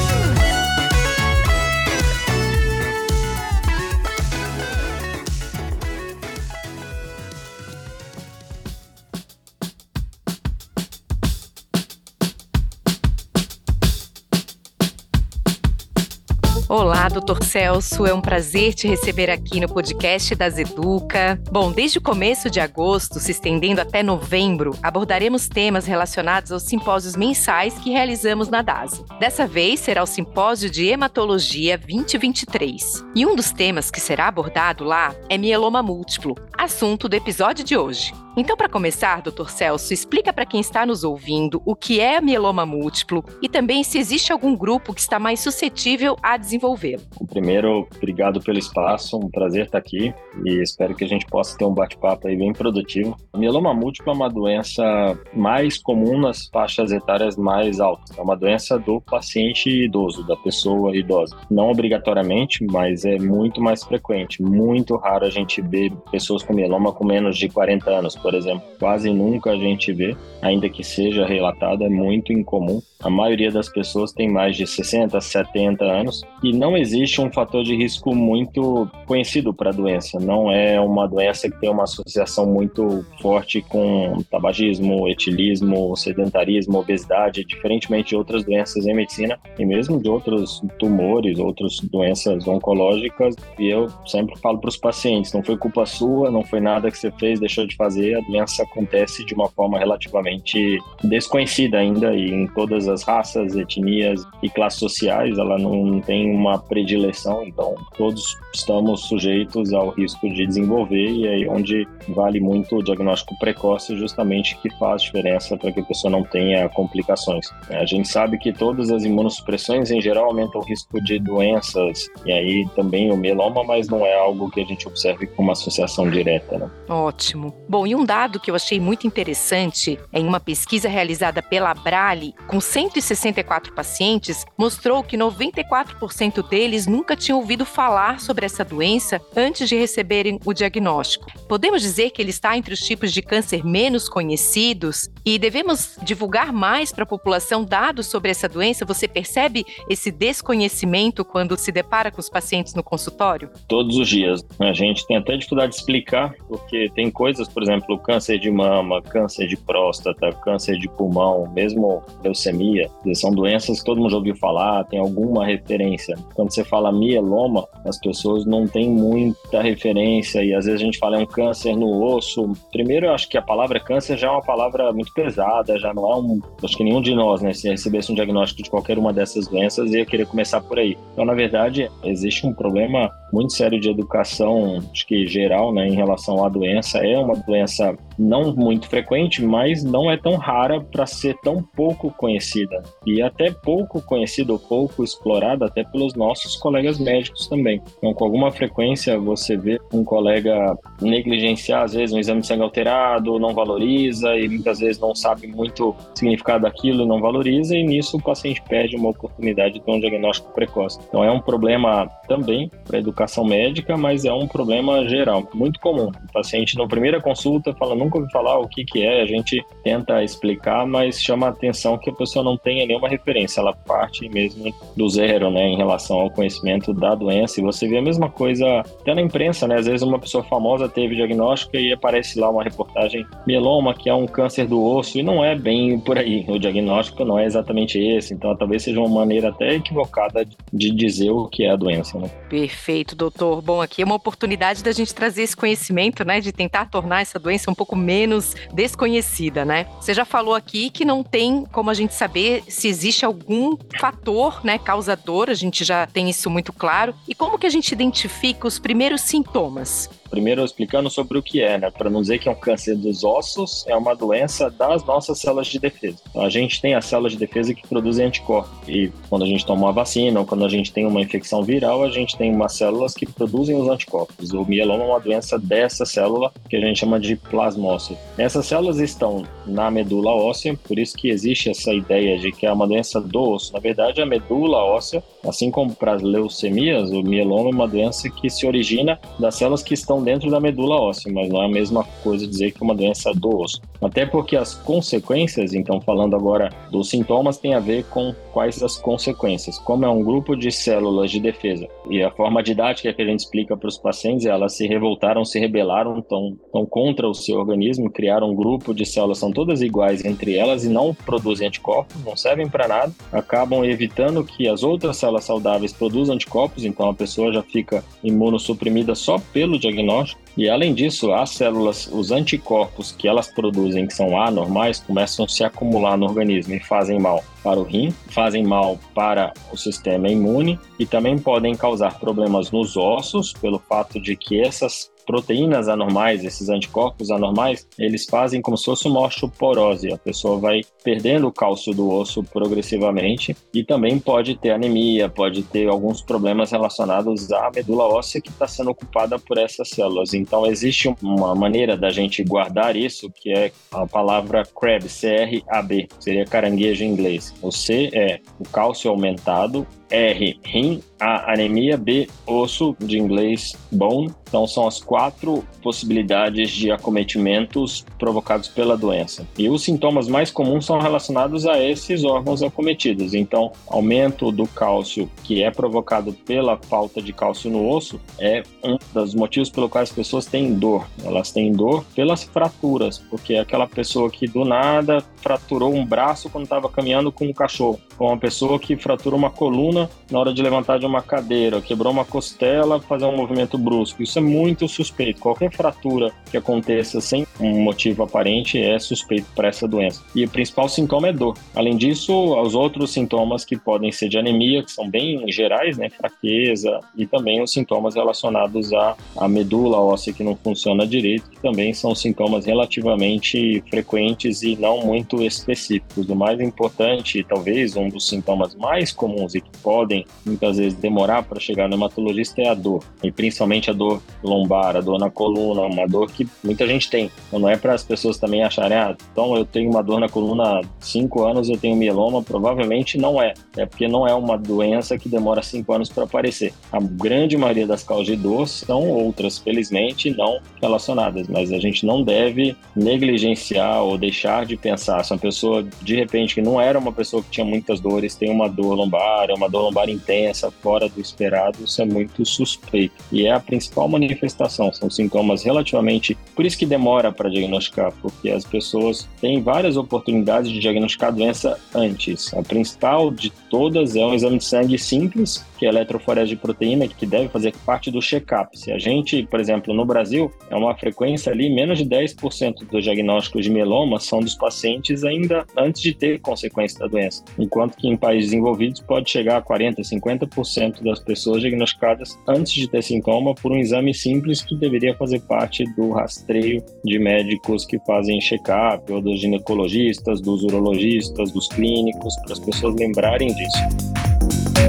Olá, 16.71 17.09
doutor 17.09 17.43
Celso, 17.43 18.05
é 18.05 18.13
um 18.13 18.21
prazer 18.21 18.75
te 18.75 18.87
receber 18.87 19.27
aqui 19.31 19.59
no 19.59 19.67
podcast 19.67 20.35
das 20.35 20.59
Educa. 20.59 21.41
Bom, 21.51 21.71
desde 21.71 21.97
o 21.97 22.01
começo 22.01 22.47
de 22.47 22.59
agosto, 22.59 23.19
se 23.19 23.31
estendendo 23.31 23.81
até 23.81 24.03
novembro, 24.03 24.77
abordaremos 24.83 25.47
temas 25.47 25.87
relacionados 25.87 26.51
aos 26.51 26.61
simpósios 26.61 27.15
mensais 27.15 27.73
que 27.79 27.89
realizamos 27.89 28.49
na 28.49 28.61
DASE. 28.61 29.03
Dessa 29.19 29.47
vez 29.47 29.79
será 29.79 30.03
o 30.03 30.05
Simpósio 30.05 30.69
de 30.69 30.85
Hematologia 30.85 31.75
2023. 31.75 33.03
E 33.15 33.25
um 33.25 33.35
dos 33.35 33.51
temas 33.51 33.89
que 33.89 33.99
será 33.99 34.27
abordado 34.27 34.83
lá 34.83 35.15
é 35.27 35.39
mieloma 35.39 35.81
múltiplo, 35.81 36.35
assunto 36.55 37.09
do 37.09 37.15
episódio 37.15 37.65
de 37.65 37.75
hoje. 37.75 38.13
Então, 38.39 38.55
para 38.55 38.69
começar, 38.69 39.21
doutor 39.21 39.49
Celso, 39.49 39.93
explica 39.93 40.31
para 40.31 40.45
quem 40.45 40.61
está 40.61 40.85
nos 40.85 41.03
ouvindo 41.03 41.61
o 41.65 41.75
que 41.75 41.99
é 41.99 42.21
mieloma 42.21 42.65
múltiplo 42.65 43.21
e 43.41 43.49
também 43.49 43.83
se 43.83 43.97
existe 43.97 44.31
algum 44.31 44.55
grupo 44.55 44.93
que 44.93 45.01
está 45.01 45.19
mais 45.19 45.41
suscetível 45.41 46.15
a 46.23 46.37
desenvolvê-lo. 46.37 47.01
Primeiro, 47.27 47.85
obrigado 47.97 48.39
pelo 48.39 48.57
espaço, 48.57 49.17
um 49.17 49.29
prazer 49.29 49.65
estar 49.65 49.77
aqui 49.77 50.13
e 50.45 50.61
espero 50.61 50.95
que 50.95 51.03
a 51.03 51.07
gente 51.07 51.25
possa 51.25 51.57
ter 51.57 51.65
um 51.65 51.73
bate-papo 51.73 52.29
aí 52.29 52.37
bem 52.37 52.53
produtivo. 52.53 53.17
Mieloma 53.35 53.73
múltiplo 53.73 54.13
é 54.13 54.15
uma 54.15 54.29
doença 54.29 55.19
mais 55.33 55.77
comum 55.77 56.17
nas 56.17 56.47
faixas 56.47 56.93
etárias 56.93 57.35
mais 57.35 57.81
altas. 57.81 58.17
É 58.17 58.21
uma 58.21 58.37
doença 58.37 58.79
do 58.79 59.01
paciente 59.01 59.69
idoso, 59.69 60.25
da 60.25 60.37
pessoa 60.37 60.95
idosa. 60.95 61.35
Não 61.51 61.69
obrigatoriamente, 61.69 62.65
mas 62.71 63.03
é 63.03 63.17
muito 63.19 63.59
mais 63.59 63.83
frequente. 63.83 64.41
Muito 64.41 64.95
raro 64.95 65.25
a 65.25 65.29
gente 65.29 65.61
ver 65.61 65.91
pessoas 66.09 66.41
com 66.41 66.53
mieloma 66.53 66.93
com 66.93 67.05
menos 67.05 67.37
de 67.37 67.49
40 67.49 67.91
anos, 67.91 68.15
por 68.15 68.28
exemplo, 68.33 68.63
quase 68.79 69.11
nunca 69.11 69.51
a 69.51 69.55
gente 69.55 69.91
vê, 69.91 70.15
ainda 70.41 70.69
que 70.69 70.83
seja 70.83 71.25
relatado, 71.25 71.83
é 71.83 71.89
muito 71.89 72.31
incomum. 72.31 72.81
A 73.01 73.09
maioria 73.09 73.49
das 73.49 73.69
pessoas 73.69 74.11
tem 74.11 74.29
mais 74.29 74.57
de 74.57 74.67
60, 74.67 75.19
70 75.21 75.85
anos 75.85 76.21
e 76.43 76.51
não 76.51 76.75
existe 76.75 77.21
um 77.21 77.31
fator 77.31 77.63
de 77.63 77.73
risco 77.73 78.13
muito 78.13 78.89
conhecido 79.05 79.53
para 79.53 79.69
a 79.69 79.73
doença. 79.73 80.19
Não 80.19 80.51
é 80.51 80.79
uma 80.81 81.07
doença 81.07 81.49
que 81.49 81.57
tem 81.61 81.69
uma 81.69 81.83
associação 81.83 82.45
muito 82.45 83.05
forte 83.21 83.61
com 83.61 84.21
tabagismo, 84.29 85.07
etilismo, 85.07 85.95
sedentarismo, 85.95 86.77
obesidade, 86.77 87.45
diferentemente 87.45 88.09
de 88.09 88.17
outras 88.17 88.43
doenças 88.43 88.85
em 88.85 88.93
medicina 88.93 89.39
e 89.57 89.65
mesmo 89.65 90.01
de 90.01 90.09
outros 90.09 90.61
tumores, 90.77 91.39
outras 91.39 91.79
doenças 91.79 92.45
oncológicas. 92.49 93.33
E 93.57 93.69
eu 93.69 93.87
sempre 94.05 94.37
falo 94.39 94.59
para 94.59 94.69
os 94.69 94.77
pacientes: 94.77 95.31
não 95.31 95.41
foi 95.41 95.55
culpa 95.55 95.85
sua, 95.85 96.29
não 96.29 96.43
foi 96.43 96.59
nada 96.59 96.91
que 96.91 96.97
você 96.97 97.11
fez, 97.11 97.39
deixou 97.39 97.65
de 97.65 97.77
fazer, 97.77 98.18
a 98.19 98.21
doença 98.21 98.63
acontece 98.63 99.25
de 99.25 99.33
uma 99.33 99.49
forma 99.49 99.79
relativamente 99.79 100.77
desconhecida 101.03 101.77
ainda 101.77 102.13
e 102.13 102.31
em 102.31 102.47
todas 102.47 102.87
as 102.87 103.03
raças, 103.03 103.55
etnias 103.55 104.25
e 104.41 104.49
classes 104.49 104.79
sociais, 104.79 105.37
ela 105.37 105.57
não 105.57 105.99
tem 106.01 106.31
uma 106.31 106.59
predileção, 106.59 107.43
então 107.43 107.75
todos 107.97 108.37
estamos 108.53 109.01
sujeitos 109.01 109.73
ao 109.73 109.89
risco 109.89 110.29
de 110.29 110.45
desenvolver 110.45 111.09
e 111.09 111.27
aí 111.27 111.47
onde 111.47 111.87
vale 112.09 112.39
muito 112.39 112.77
o 112.77 112.83
diagnóstico 112.83 113.37
precoce 113.39 113.95
justamente 113.95 114.57
que 114.57 114.69
faz 114.77 115.01
diferença 115.03 115.57
para 115.57 115.71
que 115.71 115.79
a 115.79 115.83
pessoa 115.83 116.11
não 116.11 116.23
tenha 116.23 116.67
complicações. 116.69 117.47
A 117.69 117.85
gente 117.85 118.07
sabe 118.07 118.37
que 118.37 118.51
todas 118.51 118.89
as 118.89 119.03
imunossupressões 119.03 119.91
em 119.91 120.01
geral 120.01 120.25
aumentam 120.25 120.61
o 120.61 120.63
risco 120.63 121.01
de 121.03 121.19
doenças 121.19 122.07
e 122.25 122.31
aí 122.31 122.67
também 122.75 123.11
o 123.11 123.17
mieloma, 123.17 123.63
mas 123.63 123.87
não 123.87 124.05
é 124.05 124.15
algo 124.15 124.49
que 124.49 124.61
a 124.61 124.65
gente 124.65 124.87
observe 124.87 125.27
com 125.27 125.43
uma 125.43 125.53
associação 125.53 126.09
direta. 126.09 126.57
Né? 126.57 126.69
Ótimo. 126.89 127.53
Bom, 127.67 127.85
e 127.85 127.95
um 127.95 127.98
dado 128.05 128.39
que 128.39 128.49
eu 128.51 128.55
achei 128.55 128.79
muito 128.79 129.05
interessante 129.05 129.99
em 130.13 130.25
uma 130.25 130.39
pesquisa 130.39 130.87
realizada 130.89 131.41
pela 131.41 131.73
Brale 131.73 132.33
com 132.47 132.59
164 132.59 133.73
pacientes 133.73 134.45
mostrou 134.57 135.03
que 135.03 135.17
94% 135.17 136.47
deles 136.47 136.87
nunca 136.87 137.15
tinham 137.15 137.39
ouvido 137.39 137.65
falar 137.65 138.19
sobre 138.19 138.45
essa 138.45 138.63
doença 138.63 139.21
antes 139.35 139.67
de 139.67 139.75
receberem 139.75 140.39
o 140.45 140.53
diagnóstico. 140.53 141.27
Podemos 141.47 141.81
dizer 141.81 142.11
que 142.11 142.21
ele 142.21 142.29
está 142.29 142.57
entre 142.57 142.73
os 142.73 142.81
tipos 142.81 143.11
de 143.11 143.21
câncer 143.21 143.65
menos 143.65 144.07
conhecidos 144.07 145.09
e 145.25 145.37
devemos 145.37 145.97
divulgar 146.01 146.51
mais 146.51 146.91
para 146.91 147.03
a 147.03 147.07
população 147.07 147.63
dados 147.63 148.07
sobre 148.07 148.31
essa 148.31 148.47
doença? 148.47 148.85
Você 148.85 149.07
percebe 149.07 149.65
esse 149.89 150.11
desconhecimento 150.11 151.23
quando 151.23 151.57
se 151.57 151.71
depara 151.71 152.11
com 152.11 152.19
os 152.19 152.29
pacientes 152.29 152.73
no 152.73 152.83
consultório? 152.83 153.49
Todos 153.67 153.97
os 153.97 154.07
dias. 154.07 154.41
A 154.59 154.73
gente 154.73 155.05
tem 155.07 155.17
até 155.17 155.35
dificuldade 155.35 155.73
de 155.73 155.79
explicar, 155.79 156.33
porque 156.47 156.89
tem 156.95 157.11
coisas, 157.11 157.47
por 157.47 157.63
exemplo, 157.63 157.97
câncer 157.99 158.39
de 158.39 158.49
mama, 158.49 159.01
câncer 159.01 159.47
de 159.47 159.57
próstata, 159.57 160.31
câncer 160.43 160.77
de 160.77 160.87
pulmão, 160.89 161.51
mesmo 161.53 162.03
leucemia, 162.23 162.89
são 163.13 163.31
doenças 163.31 163.79
que 163.79 163.85
todo 163.85 163.99
mundo 163.99 164.11
já 164.11 164.17
ouviu 164.17 164.35
falar, 164.35 164.83
tem 164.85 164.99
alguma 164.99 165.45
referência. 165.45 166.15
Quando 166.33 166.53
você 166.53 166.63
fala 166.63 166.91
mieloma, 166.91 167.67
as 167.85 167.99
pessoas 167.99 168.45
não 168.45 168.67
têm 168.67 168.89
muita 168.89 169.61
referência 169.61 170.43
e 170.43 170.53
às 170.53 170.65
vezes 170.65 170.81
a 170.81 170.83
gente 170.83 170.97
fala 170.97 171.17
é 171.17 171.19
um 171.19 171.25
câncer 171.25 171.75
no 171.75 172.03
osso. 172.03 172.53
Primeiro, 172.71 173.07
eu 173.07 173.13
acho 173.13 173.27
que 173.27 173.37
a 173.37 173.41
palavra 173.41 173.79
câncer 173.79 174.17
já 174.17 174.27
é 174.27 174.31
uma 174.31 174.41
palavra 174.41 174.91
muito 174.93 175.13
pesada, 175.19 175.77
já 175.77 175.93
não 175.93 176.09
é 176.09 176.15
um. 176.15 176.39
Acho 176.63 176.77
que 176.77 176.83
nenhum 176.83 177.01
de 177.01 177.13
nós, 177.13 177.41
né, 177.41 177.53
se 177.53 177.69
recebesse 177.69 178.11
um 178.11 178.15
diagnóstico 178.15 178.63
de 178.63 178.69
qualquer 178.69 178.97
uma 178.97 179.11
dessas 179.11 179.47
doenças, 179.47 179.91
ia 179.91 180.05
querer 180.05 180.25
começar 180.25 180.61
por 180.61 180.79
aí. 180.79 180.97
Então, 181.13 181.25
na 181.25 181.33
verdade, 181.33 181.89
existe 182.03 182.47
um 182.47 182.53
problema 182.53 183.11
muito 183.31 183.53
sério 183.53 183.79
de 183.79 183.89
educação, 183.89 184.79
acho 184.91 185.05
que 185.05 185.27
geral, 185.27 185.73
né, 185.73 185.87
em 185.87 185.95
relação 185.95 186.43
à 186.43 186.49
doença. 186.49 186.99
É 186.99 187.17
uma 187.17 187.35
doença 187.35 187.95
não 188.17 188.53
muito 188.53 188.87
frequente, 188.87 189.43
mas 189.43 189.83
não 189.83 190.11
é 190.11 190.17
tão 190.17 190.35
rara 190.35 190.81
para 190.81 191.05
ser 191.05 191.37
tão 191.41 191.63
pouco 191.63 192.11
conhecida 192.11 192.81
e 193.05 193.21
até 193.21 193.51
pouco 193.51 194.01
conhecida 194.01 194.51
ou 194.51 194.59
pouco 194.59 195.03
explorada 195.03 195.65
até 195.65 195.83
pelos 195.83 196.13
nossos 196.15 196.57
colegas 196.57 196.99
médicos 196.99 197.47
também. 197.47 197.81
Então, 197.97 198.13
com 198.13 198.25
alguma 198.25 198.51
frequência 198.51 199.17
você 199.17 199.55
vê 199.55 199.79
um 199.93 200.03
colega 200.03 200.77
negligenciar 201.01 201.83
às 201.83 201.93
vezes 201.93 202.13
um 202.13 202.19
exame 202.19 202.41
de 202.41 202.47
sangue 202.47 202.63
alterado, 202.63 203.39
não 203.39 203.53
valoriza 203.53 204.35
e 204.35 204.49
muitas 204.49 204.79
vezes 204.79 204.98
não 204.99 205.15
sabe 205.15 205.47
muito 205.47 205.89
o 205.89 205.95
significado 206.15 206.63
daquilo 206.63 207.05
não 207.05 207.19
valoriza 207.19 207.75
e 207.75 207.83
nisso 207.83 208.17
o 208.17 208.21
paciente 208.21 208.61
perde 208.67 208.95
uma 208.95 209.09
oportunidade 209.09 209.79
de 209.79 209.91
um 209.91 209.99
diagnóstico 209.99 210.53
precoce. 210.53 210.99
Então 211.07 211.23
é 211.23 211.31
um 211.31 211.39
problema 211.39 212.09
também 212.27 212.71
para 212.85 212.97
a 212.97 212.99
educação 212.99 213.43
médica, 213.43 213.97
mas 213.97 214.25
é 214.25 214.33
um 214.33 214.47
problema 214.47 215.07
geral, 215.07 215.47
muito 215.53 215.79
comum. 215.79 216.07
O 216.07 216.33
paciente 216.33 216.77
na 216.77 216.87
primeira 216.87 217.21
consulta 217.21 217.73
fala 217.73 217.95
nunca 217.95 218.19
ouvi 218.19 218.31
falar 218.31 218.59
o 218.59 218.67
que 218.67 218.85
que 218.85 219.03
é, 219.03 219.21
a 219.21 219.25
gente 219.25 219.63
tenta 219.83 220.23
explicar, 220.23 220.85
mas 220.85 221.21
chama 221.21 221.47
a 221.47 221.49
atenção 221.49 221.97
que 221.97 222.09
a 222.09 222.13
pessoa 222.13 222.43
não 222.43 222.57
tenha 222.57 222.85
nenhuma 222.85 223.09
referência, 223.09 223.61
ela 223.61 223.73
parte 223.73 224.27
mesmo 224.29 224.73
do 224.95 225.09
zero, 225.09 225.49
né, 225.49 225.67
em 225.67 225.77
relação 225.77 226.19
ao 226.19 226.29
conhecimento 226.29 226.93
da 226.93 227.15
doença. 227.15 227.59
E 227.59 227.63
você 227.63 227.87
vê 227.87 227.97
a 227.97 228.01
mesma 228.01 228.29
coisa 228.29 228.81
até 228.81 229.13
na 229.13 229.21
imprensa, 229.21 229.67
né? 229.67 229.75
Às 229.75 229.85
vezes 229.85 230.01
uma 230.01 230.19
pessoa 230.19 230.43
famosa 230.43 230.87
teve 230.87 231.15
diagnóstico 231.15 231.75
e 231.77 231.93
aparece 231.93 232.39
lá 232.39 232.49
uma 232.49 232.63
reportagem 232.63 233.25
mieloma, 233.45 233.93
que 233.93 234.09
é 234.09 234.13
um 234.13 234.25
câncer 234.25 234.67
do 234.67 234.81
e 235.15 235.23
não 235.23 235.43
é 235.43 235.55
bem 235.55 235.99
por 235.99 236.17
aí. 236.17 236.45
O 236.47 236.59
diagnóstico 236.59 237.23
não 237.23 237.37
é 237.37 237.45
exatamente 237.45 237.99
esse, 237.99 238.33
então 238.33 238.55
talvez 238.55 238.83
seja 238.83 238.99
uma 238.99 239.09
maneira 239.09 239.49
até 239.49 239.75
equivocada 239.75 240.45
de 240.71 240.91
dizer 240.91 241.31
o 241.31 241.47
que 241.47 241.63
é 241.63 241.71
a 241.71 241.75
doença, 241.75 242.17
né? 242.17 242.29
Perfeito, 242.49 243.15
doutor. 243.15 243.61
Bom, 243.61 243.81
aqui 243.81 244.01
é 244.01 244.05
uma 244.05 244.15
oportunidade 244.15 244.83
da 244.83 244.91
gente 244.91 245.13
trazer 245.13 245.43
esse 245.43 245.55
conhecimento, 245.55 246.23
né, 246.23 246.39
de 246.39 246.51
tentar 246.51 246.85
tornar 246.89 247.21
essa 247.21 247.39
doença 247.39 247.69
um 247.71 247.75
pouco 247.75 247.95
menos 247.95 248.55
desconhecida, 248.73 249.63
né? 249.63 249.85
Você 249.99 250.13
já 250.13 250.25
falou 250.25 250.55
aqui 250.55 250.89
que 250.89 251.05
não 251.05 251.23
tem 251.23 251.65
como 251.71 251.89
a 251.89 251.93
gente 251.93 252.13
saber 252.13 252.63
se 252.67 252.87
existe 252.87 253.25
algum 253.25 253.77
fator, 253.99 254.61
né, 254.63 254.77
causador, 254.77 255.49
a 255.49 255.53
gente 255.53 255.83
já 255.83 256.07
tem 256.07 256.29
isso 256.29 256.49
muito 256.49 256.73
claro. 256.73 257.13
E 257.27 257.35
como 257.35 257.57
que 257.57 257.67
a 257.67 257.69
gente 257.69 257.91
identifica 257.91 258.67
os 258.67 258.79
primeiros 258.79 259.21
sintomas? 259.21 260.09
Primeiro 260.29 260.63
explicando 260.63 261.09
sobre 261.09 261.37
o 261.37 261.43
que 261.43 261.61
é, 261.61 261.77
né? 261.77 261.91
Para 261.91 262.09
não 262.09 262.21
dizer 262.21 262.39
que 262.39 262.47
é 262.47 262.51
um 262.51 262.55
câncer 262.55 262.95
dos 262.95 263.23
ossos, 263.23 263.85
é 263.87 263.95
uma 263.95 264.15
doença 264.15 264.69
das 264.69 265.03
nossas 265.03 265.39
células 265.39 265.67
de 265.67 265.79
defesa. 265.79 266.17
Então, 266.29 266.43
a 266.43 266.49
gente 266.49 266.81
tem 266.81 266.95
as 266.95 267.05
células 267.05 267.33
de 267.33 267.37
defesa 267.37 267.73
que 267.73 267.87
produzem 267.87 268.27
anticorpos. 268.27 268.71
E 268.87 269.11
quando 269.29 269.43
a 269.43 269.47
gente 269.47 269.65
toma 269.65 269.87
uma 269.87 269.91
vacina 269.91 270.39
ou 270.39 270.45
quando 270.45 270.65
a 270.65 270.69
gente 270.69 270.91
tem 270.91 271.05
uma 271.05 271.21
infecção 271.21 271.63
viral, 271.63 272.03
a 272.03 272.09
gente 272.09 272.37
tem 272.37 272.53
umas 272.53 272.73
células 272.73 273.13
que 273.13 273.25
produzem 273.25 273.75
os 273.75 273.87
anticorpos. 273.87 274.51
O 274.51 274.65
mieloma 274.65 275.03
é 275.03 275.07
uma 275.07 275.19
doença 275.19 275.57
dessa 275.57 276.05
célula 276.05 276.51
que 276.69 276.75
a 276.75 276.79
gente 276.79 276.99
chama 276.99 277.19
de 277.19 277.35
plasmócito. 277.35 278.19
Essas 278.37 278.65
células 278.65 278.99
estão 278.99 279.43
na 279.65 279.89
medula 279.89 280.31
óssea, 280.31 280.77
por 280.87 280.97
isso 280.97 281.15
que 281.15 281.29
existe 281.29 281.69
essa 281.69 281.93
ideia 281.93 282.37
de 282.37 282.51
que 282.51 282.65
é 282.65 282.71
uma 282.71 282.87
doença 282.87 283.19
do 283.19 283.41
osso. 283.41 283.73
Na 283.73 283.79
verdade, 283.79 284.21
a 284.21 284.25
medula 284.25 284.77
óssea, 284.77 285.23
assim 285.47 285.71
como 285.71 285.93
para 285.93 286.13
as 286.13 286.21
leucemias, 286.21 287.11
o 287.11 287.21
mieloma 287.23 287.69
é 287.69 287.73
uma 287.73 287.87
doença 287.87 288.29
que 288.29 288.49
se 288.49 288.65
origina 288.65 289.19
das 289.39 289.55
células 289.55 289.83
que 289.83 289.93
estão 289.93 290.23
dentro 290.23 290.49
da 290.49 290.59
medula 290.59 290.97
óssea, 290.97 291.31
mas 291.31 291.49
não 291.49 291.61
é 291.61 291.65
a 291.65 291.69
mesma 291.69 292.03
coisa 292.23 292.47
dizer 292.47 292.71
que 292.71 292.81
é 292.81 292.85
uma 292.85 292.95
doença 292.95 293.33
do 293.33 293.57
osso. 293.57 293.81
Até 294.01 294.25
porque 294.25 294.55
as 294.55 294.73
consequências, 294.73 295.73
então 295.73 295.99
falando 296.01 296.35
agora 296.35 296.69
dos 296.91 297.09
sintomas, 297.09 297.57
tem 297.57 297.73
a 297.73 297.79
ver 297.79 298.05
com 298.05 298.33
quais 298.53 298.81
as 298.81 298.97
consequências. 298.97 299.77
Como 299.79 300.05
é 300.05 300.09
um 300.09 300.23
grupo 300.23 300.55
de 300.55 300.71
células 300.71 301.31
de 301.31 301.39
defesa 301.39 301.87
e 302.09 302.23
a 302.23 302.31
forma 302.31 302.63
didática 302.63 303.13
que 303.13 303.21
a 303.21 303.25
gente 303.25 303.41
explica 303.41 303.75
para 303.75 303.87
os 303.87 303.97
pacientes, 303.97 304.45
elas 304.45 304.75
se 304.75 304.87
revoltaram, 304.87 305.43
se 305.45 305.59
rebelaram, 305.59 306.19
estão, 306.19 306.57
estão 306.65 306.85
contra 306.85 307.27
o 307.27 307.33
seu 307.33 307.59
organismo, 307.59 308.09
criaram 308.09 308.51
um 308.51 308.55
grupo 308.55 308.93
de 308.93 309.05
células, 309.05 309.37
são 309.37 309.51
todas 309.51 309.81
iguais 309.81 310.23
entre 310.23 310.55
elas 310.55 310.83
e 310.83 310.89
não 310.89 311.13
produzem 311.13 311.67
anticorpos, 311.67 312.15
não 312.23 312.35
servem 312.35 312.69
para 312.69 312.87
nada, 312.87 313.13
acabam 313.31 313.83
evitando 313.83 314.43
que 314.43 314.67
as 314.67 314.83
outras 314.83 315.17
células 315.17 315.28
saudáveis 315.37 315.93
produzam 315.93 316.35
anticorpos, 316.35 316.83
então 316.83 317.09
a 317.09 317.13
pessoa 317.13 317.53
já 317.53 317.61
fica 317.61 318.03
imunossuprimida 318.23 319.13
só 319.15 319.37
pelo 319.53 319.77
diagnóstico. 319.77 320.41
E 320.57 320.69
além 320.69 320.93
disso, 320.93 321.31
as 321.31 321.51
células, 321.51 322.09
os 322.11 322.31
anticorpos 322.31 323.11
que 323.11 323.27
elas 323.27 323.47
produzem, 323.47 324.07
que 324.07 324.13
são 324.13 324.41
anormais, 324.41 324.99
começam 324.99 325.45
a 325.45 325.47
se 325.47 325.63
acumular 325.63 326.17
no 326.17 326.25
organismo 326.25 326.73
e 326.73 326.79
fazem 326.79 327.19
mal 327.19 327.43
para 327.63 327.79
o 327.79 327.83
rim, 327.83 328.13
fazem 328.27 328.63
mal 328.63 328.97
para 329.13 329.53
o 329.71 329.77
sistema 329.77 330.29
imune 330.29 330.79
e 330.97 331.05
também 331.05 331.37
podem 331.37 331.75
causar 331.75 332.19
problemas 332.19 332.71
nos 332.71 332.97
ossos, 332.97 333.53
pelo 333.53 333.79
fato 333.79 334.19
de 334.19 334.35
que 334.35 334.59
essas 334.59 335.11
proteínas 335.29 335.87
anormais, 335.87 336.43
esses 336.43 336.69
anticorpos 336.69 337.29
anormais, 337.29 337.87
eles 337.99 338.25
fazem 338.25 338.63
como 338.63 338.75
se 338.75 338.85
fosse 338.85 339.07
uma 339.07 339.19
osteoporose. 339.19 340.11
A 340.11 340.17
pessoa 340.17 340.57
vai 340.57 340.81
perdendo 341.03 341.45
o 341.45 341.51
cálcio 341.51 341.93
do 341.93 342.09
osso 342.09 342.43
progressivamente 342.43 343.55
e 343.71 343.83
também 343.83 344.17
pode 344.17 344.55
ter 344.55 344.71
anemia, 344.71 345.29
pode 345.29 345.61
ter 345.61 345.87
alguns 345.87 346.19
problemas 346.23 346.71
relacionados 346.71 347.51
à 347.51 347.69
medula 347.69 348.05
óssea 348.05 348.41
que 348.41 348.49
está 348.49 348.67
sendo 348.67 348.89
ocupada 348.89 349.37
por 349.37 349.59
essas 349.59 349.89
células. 349.89 350.33
Então, 350.33 350.65
existe 350.65 351.13
uma 351.21 351.53
maneira 351.53 351.95
da 351.95 352.09
gente 352.09 352.43
guardar 352.43 352.95
isso, 352.95 353.29
que 353.29 353.51
é 353.51 353.71
a 353.91 354.07
palavra 354.07 354.63
CRAB, 354.63 355.07
C-R-A-B, 355.07 356.07
seria 356.19 356.43
caranguejo 356.43 357.03
em 357.03 357.11
inglês. 357.11 357.53
O 357.61 357.71
C 357.71 358.09
é 358.13 358.39
o 358.59 358.67
cálcio 358.67 359.11
aumentado, 359.11 359.85
R, 360.09 360.59
rim, 360.63 361.01
A, 361.19 361.53
anemia, 361.53 361.97
B, 361.97 362.27
osso, 362.45 362.95
de 362.99 363.17
inglês 363.17 363.75
bone. 363.91 364.31
Então, 364.47 364.65
são 364.65 364.87
as 364.87 364.99
quatro 364.99 365.63
possibilidades 365.83 366.71
de 366.71 366.91
acometimentos 366.91 368.03
provocados 368.17 368.67
pela 368.67 368.97
doença. 368.97 369.47
E 369.55 369.69
os 369.69 369.83
sintomas 369.83 370.27
mais 370.27 370.49
comuns 370.49 370.85
são 370.85 370.99
relacionados 370.99 371.67
a 371.67 371.79
esses 371.79 372.23
órgãos 372.23 372.63
acometidos. 372.63 373.35
Então, 373.35 373.71
aumento 373.87 374.51
do 374.51 374.65
cálcio, 374.65 375.29
que 375.43 375.61
é 375.61 375.69
provocado 375.69 376.33
pela 376.33 376.77
falta 376.77 377.21
de 377.21 377.31
cálcio 377.31 377.69
no 377.69 377.87
osso, 377.87 378.19
é 378.39 378.63
um 378.83 378.97
dos 379.13 379.35
motivos 379.35 379.69
pelo 379.69 379.87
quais 379.87 380.09
as 380.09 380.15
pessoas 380.15 380.47
têm 380.47 380.73
dor. 380.73 381.07
Elas 381.23 381.51
têm 381.51 381.71
dor 381.71 382.03
pelas 382.15 382.43
fraturas, 382.43 383.19
porque 383.19 383.53
é 383.53 383.59
aquela 383.59 383.85
pessoa 383.85 384.31
que 384.31 384.47
do 384.47 384.65
nada 384.65 385.23
fraturou 385.37 385.93
um 385.93 386.03
braço 386.03 386.49
quando 386.49 386.63
estava 386.63 386.89
caminhando 386.89 387.31
com 387.31 387.45
um 387.45 387.53
cachorro, 387.53 387.99
ou 388.17 388.27
uma 388.27 388.37
pessoa 388.37 388.79
que 388.79 388.95
fratura 388.95 389.35
uma 389.35 389.49
coluna 389.51 389.98
na 390.29 390.39
hora 390.39 390.53
de 390.53 390.61
levantar 390.61 390.99
de 390.99 391.05
uma 391.05 391.21
cadeira, 391.21 391.81
quebrou 391.81 392.13
uma 392.13 392.23
costela, 392.23 392.99
fazer 392.99 393.25
um 393.25 393.35
movimento 393.35 393.77
brusco. 393.77 394.21
Isso 394.21 394.37
é 394.37 394.41
muito 394.41 394.87
suspeito. 394.87 395.41
Qualquer 395.41 395.71
fratura 395.71 396.31
que 396.51 396.57
aconteça 396.57 397.19
sem 397.19 397.47
um 397.59 397.81
motivo 397.81 398.23
aparente 398.23 398.81
é 398.81 398.99
suspeito 398.99 399.47
para 399.55 399.67
essa 399.67 399.87
doença. 399.87 400.21
E 400.35 400.45
o 400.45 400.49
principal 400.49 400.87
sintoma 400.87 401.29
é 401.29 401.33
dor. 401.33 401.57
Além 401.75 401.97
disso, 401.97 402.33
os 402.61 402.75
outros 402.75 403.11
sintomas 403.11 403.65
que 403.65 403.77
podem 403.77 404.11
ser 404.11 404.29
de 404.29 404.37
anemia, 404.37 404.83
que 404.83 404.91
são 404.91 405.09
bem 405.09 405.51
gerais, 405.51 405.97
né, 405.97 406.09
fraqueza, 406.09 406.99
e 407.15 407.25
também 407.25 407.61
os 407.61 407.71
sintomas 407.71 408.15
relacionados 408.15 408.93
à, 408.93 409.15
à 409.37 409.47
medula 409.47 409.99
óssea 409.99 410.33
que 410.33 410.43
não 410.43 410.55
funciona 410.55 411.07
direito, 411.07 411.49
que 411.49 411.59
também 411.59 411.93
são 411.93 412.13
sintomas 412.13 412.65
relativamente 412.65 413.83
frequentes 413.89 414.61
e 414.61 414.75
não 414.75 415.05
muito 415.05 415.41
específicos. 415.41 416.29
O 416.29 416.35
mais 416.35 416.59
importante, 416.59 417.43
talvez 417.47 417.95
um 417.95 418.09
dos 418.09 418.27
sintomas 418.27 418.75
mais 418.75 419.11
comuns 419.11 419.55
e 419.55 419.61
que 419.61 419.69
podem 419.89 420.23
muitas 420.45 420.77
vezes 420.77 420.93
demorar 420.93 421.41
para 421.41 421.59
chegar 421.59 421.89
no 421.89 421.95
hematologista 421.95 422.61
é 422.61 422.69
a 422.69 422.75
dor, 422.75 423.03
e 423.23 423.31
principalmente 423.31 423.89
a 423.89 423.93
dor 423.93 424.21
lombar, 424.43 424.95
a 424.95 425.01
dor 425.01 425.17
na 425.17 425.31
coluna, 425.31 425.81
uma 425.81 426.05
dor 426.05 426.29
que 426.31 426.47
muita 426.63 426.85
gente 426.85 427.09
tem. 427.09 427.31
Então 427.47 427.57
não 427.57 427.67
é 427.67 427.75
para 427.75 427.95
as 427.95 428.03
pessoas 428.03 428.37
também 428.37 428.63
acharem, 428.63 428.95
ah, 428.95 429.17
então 429.31 429.55
eu 429.57 429.65
tenho 429.65 429.89
uma 429.89 430.03
dor 430.03 430.19
na 430.19 430.29
coluna 430.29 430.63
há 430.63 430.81
cinco 430.99 431.43
anos, 431.43 431.69
eu 431.69 431.77
tenho 431.77 431.95
mieloma, 431.95 432.43
provavelmente 432.43 433.17
não 433.17 433.41
é. 433.41 433.55
É 433.75 433.87
porque 433.87 434.07
não 434.07 434.27
é 434.27 434.33
uma 434.35 434.59
doença 434.59 435.17
que 435.17 435.27
demora 435.27 435.63
cinco 435.63 435.91
anos 435.91 436.07
para 436.07 436.25
aparecer. 436.25 436.71
A 436.91 436.99
grande 436.99 437.57
maioria 437.57 437.87
das 437.87 438.03
causas 438.03 438.27
de 438.27 438.35
dor 438.35 438.67
são 438.67 439.09
outras, 439.09 439.57
felizmente, 439.57 440.29
não 440.29 440.59
relacionadas, 440.79 441.47
mas 441.47 441.73
a 441.73 441.79
gente 441.79 442.05
não 442.05 442.21
deve 442.21 442.75
negligenciar 442.95 444.03
ou 444.03 444.19
deixar 444.19 444.67
de 444.67 444.77
pensar 444.77 445.25
se 445.25 445.33
uma 445.33 445.39
pessoa, 445.39 445.83
de 445.99 446.15
repente, 446.15 446.53
que 446.53 446.61
não 446.61 446.79
era 446.79 446.99
uma 446.99 447.11
pessoa 447.11 447.41
que 447.41 447.49
tinha 447.49 447.65
muitas 447.65 447.99
dores, 447.99 448.35
tem 448.35 448.51
uma 448.51 448.69
dor 448.69 448.93
lombar, 448.93 449.49
é 449.49 449.53
uma 449.55 449.67
dor 449.67 449.78
lombar 449.81 450.09
intensa, 450.09 450.71
fora 450.71 451.07
do 451.09 451.19
esperado, 451.19 451.83
isso 451.83 452.01
é 452.01 452.05
muito 452.05 452.45
suspeito. 452.45 453.15
E 453.31 453.45
é 453.45 453.51
a 453.51 453.59
principal 453.59 454.07
manifestação, 454.07 454.91
são 454.93 455.09
sintomas 455.09 455.63
relativamente. 455.63 456.37
Por 456.55 456.65
isso 456.65 456.77
que 456.77 456.85
demora 456.85 457.31
para 457.31 457.49
diagnosticar, 457.49 458.13
porque 458.21 458.49
as 458.49 458.65
pessoas 458.65 459.27
têm 459.39 459.61
várias 459.61 459.97
oportunidades 459.97 460.71
de 460.71 460.79
diagnosticar 460.79 461.29
a 461.29 461.33
doença 461.33 461.79
antes. 461.93 462.53
A 462.53 462.61
principal 462.61 463.31
de 463.31 463.51
todas 463.69 464.15
é 464.15 464.25
um 464.25 464.33
exame 464.33 464.57
de 464.57 464.63
sangue 464.63 464.97
simples, 464.97 465.65
que 465.77 465.85
é 465.85 465.89
eletroforese 465.89 466.49
de 466.49 466.55
proteína, 466.55 467.07
que 467.07 467.25
deve 467.25 467.49
fazer 467.49 467.73
parte 467.85 468.11
do 468.11 468.21
check-up. 468.21 468.77
Se 468.77 468.91
a 468.91 468.97
gente, 468.97 469.43
por 469.43 469.59
exemplo, 469.59 469.93
no 469.93 470.05
Brasil, 470.05 470.51
é 470.69 470.75
uma 470.75 470.95
frequência 470.95 471.51
ali, 471.51 471.69
menos 471.69 471.97
de 471.97 472.05
10% 472.05 472.85
dos 472.91 473.03
diagnósticos 473.03 473.63
de 473.63 473.71
mieloma 473.71 474.19
são 474.19 474.39
dos 474.39 474.55
pacientes 474.55 475.23
ainda 475.23 475.65
antes 475.77 476.01
de 476.01 476.13
ter 476.13 476.39
consequência 476.39 476.99
da 476.99 477.07
doença, 477.07 477.43
enquanto 477.57 477.95
que 477.95 478.07
em 478.07 478.17
países 478.17 478.51
desenvolvidos 478.51 479.01
pode 479.01 479.29
chegar 479.29 479.57
a 479.57 479.61
40%, 479.61 479.99
50% 479.99 481.03
das 481.03 481.19
pessoas 481.19 481.61
diagnosticadas 481.61 482.37
antes 482.47 482.73
de 482.73 482.87
ter 482.87 483.01
sintoma 483.01 483.53
por 483.55 483.71
um 483.71 483.77
exame 483.77 484.13
simples 484.13 484.61
que 484.61 484.75
deveria 484.75 485.15
fazer 485.15 485.41
parte 485.41 485.83
do 485.95 486.11
rastreio 486.11 486.83
de 487.03 487.19
médicos 487.19 487.85
que 487.85 487.99
fazem 487.99 488.39
check-up, 488.39 489.11
ou 489.11 489.21
dos 489.21 489.39
ginecologistas, 489.39 490.41
dos 490.41 490.63
urologistas, 490.63 491.51
dos 491.51 491.67
clínicos, 491.67 492.35
para 492.43 492.53
as 492.53 492.59
pessoas 492.59 492.95
lembrarem 492.95 493.53
disso. 493.59 494.88